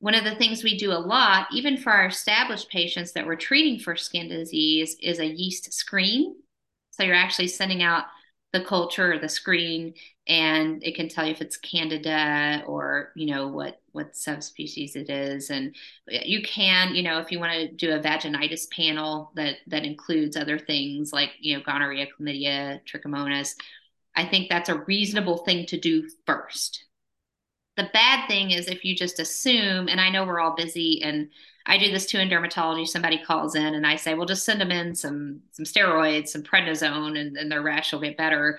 one 0.00 0.14
of 0.14 0.24
the 0.24 0.34
things 0.36 0.62
we 0.62 0.78
do 0.78 0.92
a 0.92 0.94
lot, 0.94 1.48
even 1.52 1.76
for 1.76 1.90
our 1.90 2.06
established 2.06 2.70
patients 2.70 3.12
that 3.12 3.26
we're 3.26 3.36
treating 3.36 3.80
for 3.80 3.96
skin 3.96 4.28
disease, 4.28 4.96
is 5.00 5.18
a 5.18 5.26
yeast 5.26 5.72
screen. 5.72 6.36
So 6.92 7.02
you're 7.02 7.14
actually 7.14 7.48
sending 7.48 7.82
out 7.82 8.04
the 8.52 8.64
culture 8.64 9.12
or 9.12 9.18
the 9.18 9.28
screen 9.28 9.94
and 10.28 10.84
it 10.84 10.94
can 10.94 11.08
tell 11.08 11.24
you 11.24 11.32
if 11.32 11.40
it's 11.40 11.56
candida 11.56 12.62
or 12.66 13.12
you 13.16 13.26
know 13.26 13.48
what 13.48 13.80
what 13.92 14.14
subspecies 14.14 14.94
it 14.94 15.08
is 15.08 15.50
and 15.50 15.74
you 16.06 16.42
can 16.42 16.94
you 16.94 17.02
know 17.02 17.18
if 17.18 17.32
you 17.32 17.40
want 17.40 17.52
to 17.52 17.72
do 17.72 17.92
a 17.92 17.98
vaginitis 17.98 18.70
panel 18.70 19.32
that 19.34 19.56
that 19.66 19.84
includes 19.84 20.36
other 20.36 20.58
things 20.58 21.12
like 21.12 21.30
you 21.40 21.56
know 21.56 21.62
gonorrhea 21.64 22.06
chlamydia 22.06 22.80
trichomonas 22.84 23.54
i 24.14 24.24
think 24.24 24.48
that's 24.48 24.68
a 24.68 24.82
reasonable 24.86 25.38
thing 25.38 25.64
to 25.66 25.80
do 25.80 26.08
first 26.26 26.84
the 27.76 27.88
bad 27.92 28.26
thing 28.28 28.50
is 28.50 28.68
if 28.68 28.84
you 28.84 28.94
just 28.94 29.18
assume 29.18 29.88
and 29.88 30.00
i 30.00 30.10
know 30.10 30.24
we're 30.24 30.40
all 30.40 30.54
busy 30.54 31.02
and 31.02 31.28
I 31.68 31.76
do 31.76 31.92
this 31.92 32.06
too 32.06 32.18
in 32.18 32.30
dermatology. 32.30 32.88
Somebody 32.88 33.18
calls 33.18 33.54
in 33.54 33.74
and 33.74 33.86
I 33.86 33.96
say, 33.96 34.14
well, 34.14 34.24
just 34.24 34.46
send 34.46 34.58
them 34.58 34.70
in 34.70 34.94
some 34.94 35.42
some 35.52 35.66
steroids, 35.66 36.28
some 36.28 36.42
prednisone, 36.42 37.20
and, 37.20 37.36
and 37.36 37.52
their 37.52 37.60
rash 37.60 37.92
will 37.92 38.00
get 38.00 38.16
better. 38.16 38.58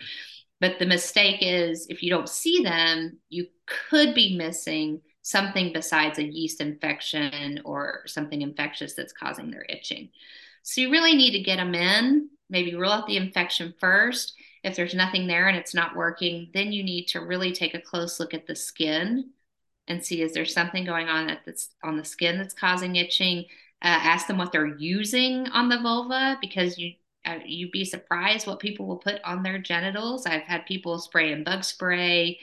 But 0.60 0.80
the 0.80 0.86
mistake 0.86 1.38
is 1.41 1.88
if 1.89 2.04
you 2.04 2.10
don't 2.10 2.30
see 2.30 2.63
them, 2.63 3.19
you 3.30 3.48
could 3.65 4.13
be 4.13 4.38
missing 4.38 5.02
something 5.22 5.72
besides 5.74 6.17
a 6.17 6.24
yeast 6.24 6.60
infection 6.60 7.62
or 7.63 8.02
something 8.08 8.41
infectious 8.41 8.93
that's 8.93 9.13
causing 9.13 9.52
their 9.52 9.65
itching. 9.69 10.10
So 10.63 10.82
you 10.82 10.91
really 10.91 11.15
need 11.15 11.32
to 11.32 11.43
get 11.43 11.58
them 11.58 11.76
in, 11.76 12.30
maybe 12.50 12.76
rule 12.76 12.91
out 12.91 13.08
the 13.08 13.17
infection 13.17 13.74
first. 13.80 14.34
If 14.63 14.76
there's 14.76 14.93
nothing 14.93 15.28
there 15.28 15.48
and 15.48 15.58
it's 15.58 15.74
not 15.74 15.95
working, 15.95 16.50
then 16.54 16.72
you 16.72 16.84
need 16.84 17.06
to 17.10 17.22
really 17.22 17.54
take 17.54 17.74
a 17.74 17.82
close 17.82 18.19
look 18.19 18.34
at 18.34 18.48
the 18.48 18.56
skin 18.56 19.32
and 19.88 20.04
see 20.06 20.22
is 20.22 20.34
there 20.34 20.45
something 20.45 20.86
going 20.86 21.08
on 21.08 21.38
that's 21.45 21.69
on 21.84 21.98
the 21.98 22.06
skin 22.06 22.38
that's 22.38 22.54
causing 22.54 22.95
itching. 22.95 23.45
Uh, 23.82 23.88
ask 23.88 24.28
them 24.28 24.38
what 24.38 24.52
they're 24.52 24.78
using 24.78 25.48
on 25.50 25.69
the 25.69 25.80
vulva 25.80 26.38
because 26.41 26.78
you 26.78 26.93
uh, 27.26 27.40
you'd 27.46 27.72
be 27.72 27.86
surprised 27.86 28.48
what 28.48 28.60
people 28.60 28.86
will 28.86 28.98
put 28.98 29.22
on 29.24 29.44
their 29.44 29.60
genitals. 29.60 30.26
I've 30.26 30.44
had 30.44 30.66
people 30.66 31.00
spraying 31.00 31.44
bug 31.44 31.64
spray, 31.64 32.40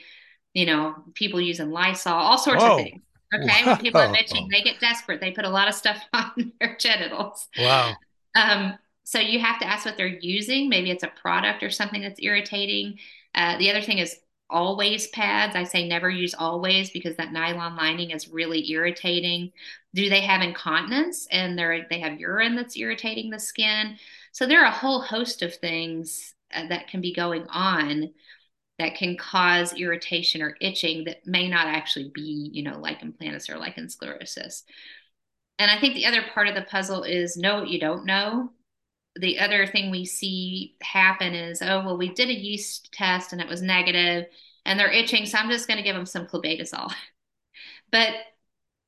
you 0.53 0.65
know, 0.65 0.95
people 1.13 1.41
using 1.41 1.71
Lysol, 1.71 2.13
all 2.13 2.37
sorts 2.37 2.63
Whoa. 2.63 2.77
of 2.77 2.83
things. 2.83 3.01
Okay, 3.33 3.65
when 3.65 3.77
people 3.77 3.99
are 3.99 4.15
itching, 4.15 4.47
they 4.49 4.61
get 4.61 4.79
desperate. 4.79 5.19
They 5.19 5.31
put 5.31 5.45
a 5.45 5.49
lot 5.49 5.67
of 5.67 5.73
stuff 5.73 6.01
on 6.13 6.53
their 6.59 6.77
genitals. 6.79 7.47
Wow. 7.57 7.93
Um, 8.35 8.77
so 9.03 9.19
you 9.19 9.39
have 9.39 9.59
to 9.59 9.67
ask 9.67 9.85
what 9.85 9.97
they're 9.97 10.07
using. 10.07 10.69
Maybe 10.69 10.91
it's 10.91 11.03
a 11.03 11.07
product 11.07 11.63
or 11.63 11.69
something 11.69 12.01
that's 12.01 12.21
irritating. 12.21 12.99
Uh, 13.35 13.57
the 13.57 13.69
other 13.69 13.81
thing 13.81 13.97
is 13.97 14.17
always 14.49 15.07
pads. 15.07 15.55
I 15.55 15.63
say 15.63 15.87
never 15.87 16.09
use 16.09 16.33
always 16.33 16.89
because 16.89 17.15
that 17.17 17.33
nylon 17.33 17.75
lining 17.75 18.11
is 18.11 18.29
really 18.29 18.69
irritating. 18.71 19.51
Do 19.93 20.09
they 20.09 20.21
have 20.21 20.41
incontinence 20.41 21.27
and 21.31 21.57
they 21.57 21.85
they 21.89 21.99
have 21.99 22.19
urine 22.19 22.55
that's 22.55 22.77
irritating 22.77 23.29
the 23.29 23.39
skin? 23.39 23.97
So 24.37 24.45
there 24.45 24.61
are 24.61 24.67
a 24.67 24.71
whole 24.71 25.01
host 25.01 25.41
of 25.41 25.55
things 25.55 26.35
uh, 26.53 26.67
that 26.67 26.89
can 26.89 27.01
be 27.01 27.11
going 27.11 27.47
on 27.49 28.11
that 28.77 28.93
can 28.93 29.17
cause 29.17 29.73
irritation 29.73 30.43
or 30.43 30.55
itching 30.61 31.05
that 31.05 31.25
may 31.25 31.49
not 31.49 31.65
actually 31.65 32.11
be, 32.13 32.51
you 32.53 32.61
know, 32.61 32.77
lichen 32.77 33.15
planus 33.19 33.49
or 33.49 33.57
lichen 33.57 33.87
sclerosus. 33.87 34.61
And 35.57 35.71
I 35.71 35.79
think 35.79 35.95
the 35.95 36.05
other 36.05 36.21
part 36.35 36.47
of 36.47 36.53
the 36.53 36.61
puzzle 36.61 37.01
is 37.01 37.35
know 37.35 37.61
what 37.61 37.69
you 37.69 37.79
don't 37.79 38.05
know 38.05 38.51
the 39.19 39.39
other 39.39 39.65
thing 39.65 39.89
we 39.89 40.05
see 40.05 40.75
happen 40.81 41.33
is, 41.33 41.63
oh, 41.63 41.83
well, 41.83 41.97
we 41.97 42.13
did 42.13 42.29
a 42.29 42.39
yeast 42.39 42.91
test 42.93 43.33
and 43.33 43.41
it 43.41 43.47
was 43.47 43.63
negative 43.63 44.25
and 44.63 44.79
they're 44.79 44.91
itching. 44.91 45.25
So 45.25 45.39
I'm 45.39 45.49
just 45.49 45.67
going 45.67 45.77
to 45.77 45.83
give 45.83 45.95
them 45.95 46.05
some 46.05 46.27
clobetasol. 46.27 46.93
but, 47.91 48.13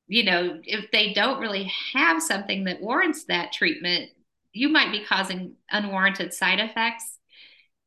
you 0.06 0.22
know, 0.22 0.60
if 0.62 0.92
they 0.92 1.12
don't 1.12 1.40
really 1.40 1.72
have 1.94 2.22
something 2.22 2.62
that 2.64 2.80
warrants 2.80 3.24
that 3.24 3.52
treatment, 3.52 4.10
you 4.52 4.68
might 4.68 4.92
be 4.92 5.04
causing 5.04 5.54
unwarranted 5.70 6.34
side 6.34 6.60
effects 6.60 7.18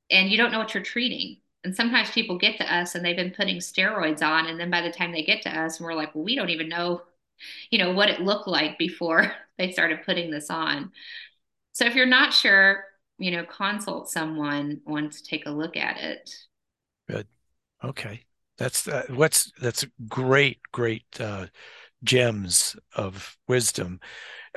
and 0.10 0.30
you 0.30 0.38
don't 0.38 0.52
know 0.52 0.60
what 0.60 0.74
you're 0.74 0.84
treating. 0.84 1.38
And 1.64 1.76
sometimes 1.76 2.12
people 2.12 2.38
get 2.38 2.58
to 2.58 2.74
us 2.74 2.96
and 2.96 3.06
they've 3.06 3.16
been 3.16 3.32
putting 3.32 3.58
steroids 3.58 4.22
on. 4.22 4.48
And 4.48 4.60
then 4.60 4.70
by 4.70 4.82
the 4.82 4.92
time 4.92 5.12
they 5.12 5.24
get 5.24 5.42
to 5.44 5.50
us, 5.50 5.80
we're 5.80 5.94
like, 5.94 6.14
well, 6.14 6.24
we 6.24 6.36
don't 6.36 6.50
even 6.50 6.68
know, 6.68 7.02
you 7.70 7.80
know, 7.80 7.94
what 7.94 8.10
it 8.10 8.22
looked 8.22 8.48
like 8.48 8.78
before 8.78 9.34
they 9.58 9.72
started 9.72 10.04
putting 10.06 10.30
this 10.30 10.50
on. 10.50 10.92
So 11.72 11.86
if 11.86 11.96
you're 11.96 12.06
not 12.06 12.34
sure, 12.34 12.84
you 13.18 13.32
know, 13.32 13.46
consult 13.46 14.10
someone 14.10 14.82
once 14.86 15.22
take 15.22 15.46
a 15.46 15.52
look 15.52 15.78
at 15.78 15.98
it. 15.98 16.30
Good. 17.10 17.28
Okay. 17.84 18.24
That's 18.58 18.88
uh, 18.88 19.04
what's 19.10 19.52
that's 19.60 19.86
great, 20.08 20.60
great 20.72 21.06
uh, 21.20 21.48
gems 22.04 22.76
of 22.96 23.38
wisdom. 23.48 24.00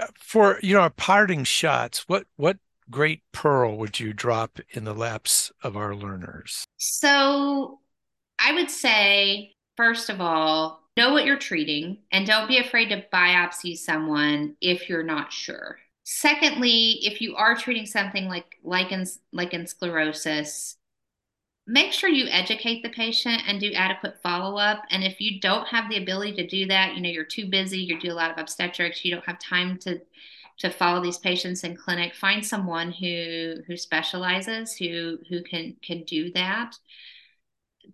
Uh, 0.01 0.07
for 0.19 0.59
you 0.63 0.75
know, 0.75 0.81
our 0.81 0.91
parting 0.91 1.45
shots. 1.45 2.09
What 2.09 2.27
what 2.37 2.59
great 2.91 3.23
pearl 3.33 3.77
would 3.79 3.99
you 3.99 4.13
drop 4.13 4.61
in 4.71 4.85
the 4.85 4.95
laps 4.95 5.51
of 5.63 5.77
our 5.77 5.95
learners? 5.95 6.65
So, 6.77 7.81
I 8.39 8.53
would 8.53 8.71
say 8.71 9.57
first 9.77 10.11
of 10.11 10.21
all, 10.21 10.81
know 10.97 11.13
what 11.13 11.27
you're 11.27 11.39
treating, 11.39 11.99
and 12.11 12.27
don't 12.27 12.49
be 12.49 12.59
afraid 12.59 12.89
to 12.89 13.05
biopsy 13.13 13.77
someone 13.77 14.57
if 14.61 14.89
you're 14.89 15.03
not 15.03 15.33
sure. 15.33 15.79
Secondly, 16.05 17.01
if 17.03 17.21
you 17.21 17.37
are 17.37 17.57
treating 17.57 17.87
something 17.87 18.29
like 18.29 18.57
lichen, 18.63 19.05
lichen 19.33 19.65
sclerosus, 19.65 20.77
make 21.67 21.93
sure 21.93 22.09
you 22.09 22.27
educate 22.31 22.83
the 22.83 22.89
patient 22.91 23.43
and 23.47 23.61
do 23.61 23.73
adequate 23.73 24.23
follow 24.23 24.57
up. 24.57 24.85
And 24.91 25.03
if 25.03 25.21
you 25.21 25.41
don't 25.41 25.67
have 25.67 25.91
the 25.91 26.01
ability 26.01 26.35
to 26.35 26.47
do 26.47 26.67
that, 26.67 26.95
you 26.95 27.03
know, 27.03 27.09
you're 27.09 27.25
too 27.25 27.49
busy, 27.49 27.79
you 27.79 27.99
do 27.99 28.13
a 28.13 28.15
lot 28.15 28.31
of 28.31 28.39
obstetrics, 28.39 29.05
you 29.05 29.13
don't 29.13 29.27
have 29.27 29.39
time 29.39 29.79
to 29.79 30.01
to 30.59 30.71
follow 30.71 31.03
these 31.03 31.19
patients 31.19 31.65
in 31.65 31.77
clinic, 31.77 32.15
find 32.15 32.45
someone 32.45 32.91
who 32.91 33.57
who 33.67 33.77
specializes, 33.77 34.75
who 34.75 35.19
who 35.29 35.43
can 35.43 35.77
can 35.83 36.05
do 36.05 36.33
that. 36.33 36.77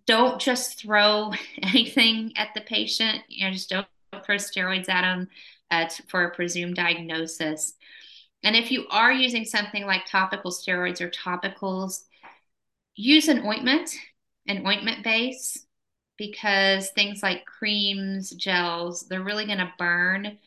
Don't 0.05 0.39
just 0.39 0.79
throw 0.79 1.33
anything 1.61 2.33
at 2.37 2.49
the 2.53 2.61
patient. 2.61 3.21
You 3.27 3.47
know, 3.47 3.53
just 3.53 3.69
don't 3.69 3.87
throw 4.23 4.35
steroids 4.35 4.87
at 4.89 5.01
them 5.01 5.27
uh, 5.71 5.89
for 6.07 6.23
a 6.25 6.35
presumed 6.35 6.75
diagnosis. 6.75 7.73
And 8.43 8.55
if 8.55 8.71
you 8.71 8.85
are 8.89 9.11
using 9.11 9.45
something 9.45 9.85
like 9.85 10.05
topical 10.05 10.51
steroids 10.51 11.01
or 11.01 11.09
topicals, 11.09 12.03
use 12.95 13.27
an 13.27 13.45
ointment, 13.45 13.95
an 14.47 14.65
ointment 14.65 15.03
base, 15.03 15.65
because 16.17 16.89
things 16.91 17.23
like 17.23 17.45
creams, 17.45 18.31
gels, 18.31 19.07
they're 19.07 19.23
really 19.23 19.45
going 19.45 19.57
to 19.57 19.73
burn. 19.77 20.37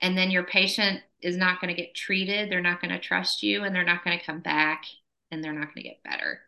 And 0.00 0.16
then 0.16 0.30
your 0.30 0.44
patient 0.44 1.00
is 1.20 1.36
not 1.36 1.60
going 1.60 1.74
to 1.74 1.80
get 1.80 1.94
treated. 1.94 2.50
They're 2.50 2.60
not 2.60 2.80
going 2.80 2.92
to 2.92 3.00
trust 3.00 3.42
you 3.42 3.64
and 3.64 3.74
they're 3.74 3.84
not 3.84 4.04
going 4.04 4.18
to 4.18 4.24
come 4.24 4.40
back 4.40 4.84
and 5.30 5.42
they're 5.42 5.52
not 5.52 5.74
going 5.74 5.82
to 5.82 5.88
get 5.88 6.02
better. 6.04 6.40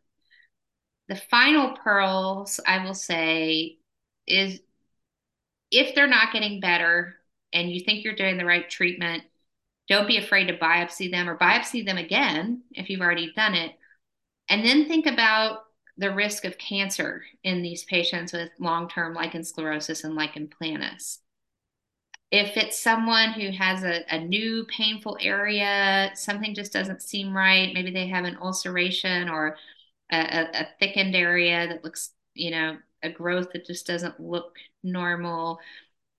The 1.08 1.16
final 1.16 1.76
pearls, 1.76 2.60
I 2.64 2.84
will 2.84 2.94
say, 2.94 3.78
is 4.28 4.60
if 5.72 5.94
they're 5.94 6.06
not 6.06 6.32
getting 6.32 6.60
better 6.60 7.16
and 7.52 7.70
you 7.70 7.80
think 7.80 8.04
you're 8.04 8.14
doing 8.14 8.38
the 8.38 8.44
right 8.44 8.68
treatment, 8.70 9.24
don't 9.88 10.06
be 10.06 10.18
afraid 10.18 10.46
to 10.46 10.56
biopsy 10.56 11.10
them 11.10 11.28
or 11.28 11.36
biopsy 11.36 11.84
them 11.84 11.98
again 11.98 12.62
if 12.70 12.88
you've 12.88 13.00
already 13.00 13.32
done 13.34 13.54
it. 13.54 13.72
And 14.50 14.64
then 14.64 14.86
think 14.86 15.06
about 15.06 15.60
the 15.96 16.12
risk 16.12 16.44
of 16.44 16.58
cancer 16.58 17.22
in 17.42 17.62
these 17.62 17.84
patients 17.84 18.32
with 18.32 18.50
long 18.58 18.88
term 18.88 19.14
lichen 19.14 19.42
sclerosus 19.42 20.04
and 20.04 20.14
lichen 20.14 20.48
planus. 20.48 21.18
If 22.30 22.56
it's 22.56 22.80
someone 22.80 23.32
who 23.32 23.50
has 23.50 23.82
a, 23.82 24.02
a 24.14 24.20
new 24.20 24.64
painful 24.66 25.16
area, 25.20 26.10
something 26.14 26.54
just 26.54 26.72
doesn't 26.72 27.02
seem 27.02 27.34
right, 27.34 27.72
maybe 27.72 27.90
they 27.90 28.08
have 28.08 28.24
an 28.24 28.38
ulceration 28.40 29.28
or 29.28 29.56
a, 30.12 30.46
a 30.52 30.68
thickened 30.78 31.16
area 31.16 31.66
that 31.68 31.82
looks, 31.82 32.10
you 32.34 32.50
know, 32.50 32.76
a 33.02 33.10
growth 33.10 33.52
that 33.52 33.66
just 33.66 33.86
doesn't 33.86 34.20
look 34.20 34.56
normal 34.82 35.60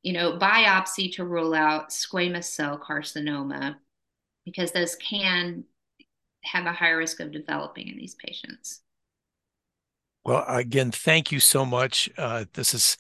you 0.04 0.14
know, 0.14 0.38
biopsy 0.38 1.14
to 1.14 1.24
rule 1.26 1.54
out 1.54 1.90
squamous 1.90 2.46
cell 2.46 2.80
carcinoma 2.80 3.76
because 4.46 4.72
those 4.72 4.96
can 4.96 5.64
have 6.44 6.66
a 6.66 6.72
higher 6.72 6.98
risk 6.98 7.20
of 7.20 7.32
developing 7.32 7.88
in 7.88 7.98
these 7.98 8.16
patients. 8.16 8.82
Well, 10.24 10.46
again, 10.48 10.92
thank 10.92 11.32
you 11.32 11.40
so 11.40 11.66
much. 11.66 12.10
Uh, 12.18 12.46
this 12.54 12.74
is 12.74 12.98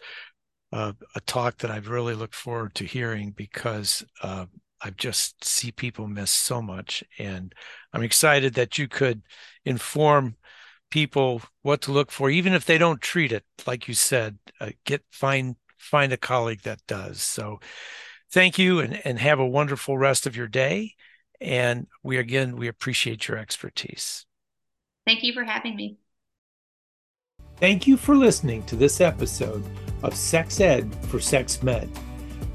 uh, 0.73 0.93
a 1.15 1.19
talk 1.21 1.57
that 1.59 1.71
I've 1.71 1.89
really 1.89 2.15
looked 2.15 2.35
forward 2.35 2.73
to 2.75 2.85
hearing 2.85 3.31
because 3.31 4.03
uh, 4.23 4.45
I 4.83 4.89
just 4.91 5.43
see 5.43 5.71
people 5.71 6.07
miss 6.07 6.31
so 6.31 6.61
much. 6.61 7.03
And 7.19 7.53
I'm 7.93 8.03
excited 8.03 8.55
that 8.55 8.77
you 8.77 8.87
could 8.87 9.21
inform 9.65 10.35
people 10.89 11.41
what 11.61 11.81
to 11.81 11.91
look 11.91 12.11
for, 12.11 12.29
even 12.29 12.53
if 12.53 12.65
they 12.65 12.77
don't 12.77 13.01
treat 13.01 13.31
it. 13.31 13.43
Like 13.67 13.87
you 13.87 13.93
said, 13.93 14.37
uh, 14.59 14.71
get 14.85 15.03
find 15.11 15.55
find 15.77 16.13
a 16.13 16.17
colleague 16.17 16.61
that 16.61 16.85
does. 16.87 17.21
So 17.21 17.59
thank 18.31 18.57
you 18.57 18.79
and, 18.79 19.01
and 19.05 19.19
have 19.19 19.39
a 19.39 19.47
wonderful 19.47 19.97
rest 19.97 20.25
of 20.25 20.35
your 20.35 20.47
day. 20.47 20.93
And 21.41 21.87
we 22.03 22.17
again, 22.17 22.55
we 22.55 22.67
appreciate 22.67 23.27
your 23.27 23.37
expertise. 23.37 24.25
Thank 25.07 25.23
you 25.23 25.33
for 25.33 25.43
having 25.43 25.75
me. 25.75 25.97
Thank 27.57 27.87
you 27.87 27.97
for 27.97 28.15
listening 28.15 28.63
to 28.63 28.75
this 28.75 29.01
episode 29.01 29.63
of 30.03 30.15
Sex 30.15 30.59
Ed 30.59 30.93
for 31.05 31.19
Sex 31.19 31.61
Med. 31.63 31.89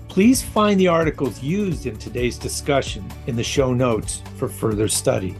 Please 0.08 0.42
find 0.42 0.80
the 0.80 0.88
articles 0.88 1.42
used 1.42 1.86
in 1.86 1.96
today's 1.98 2.38
discussion 2.38 3.04
in 3.26 3.36
the 3.36 3.44
show 3.44 3.74
notes 3.74 4.22
for 4.36 4.48
further 4.48 4.88
study. 4.88 5.36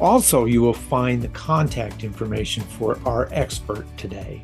Also, 0.00 0.44
you 0.44 0.60
will 0.60 0.74
find 0.74 1.22
the 1.22 1.28
contact 1.28 2.04
information 2.04 2.62
for 2.64 2.98
our 3.06 3.28
expert 3.32 3.86
today. 3.96 4.42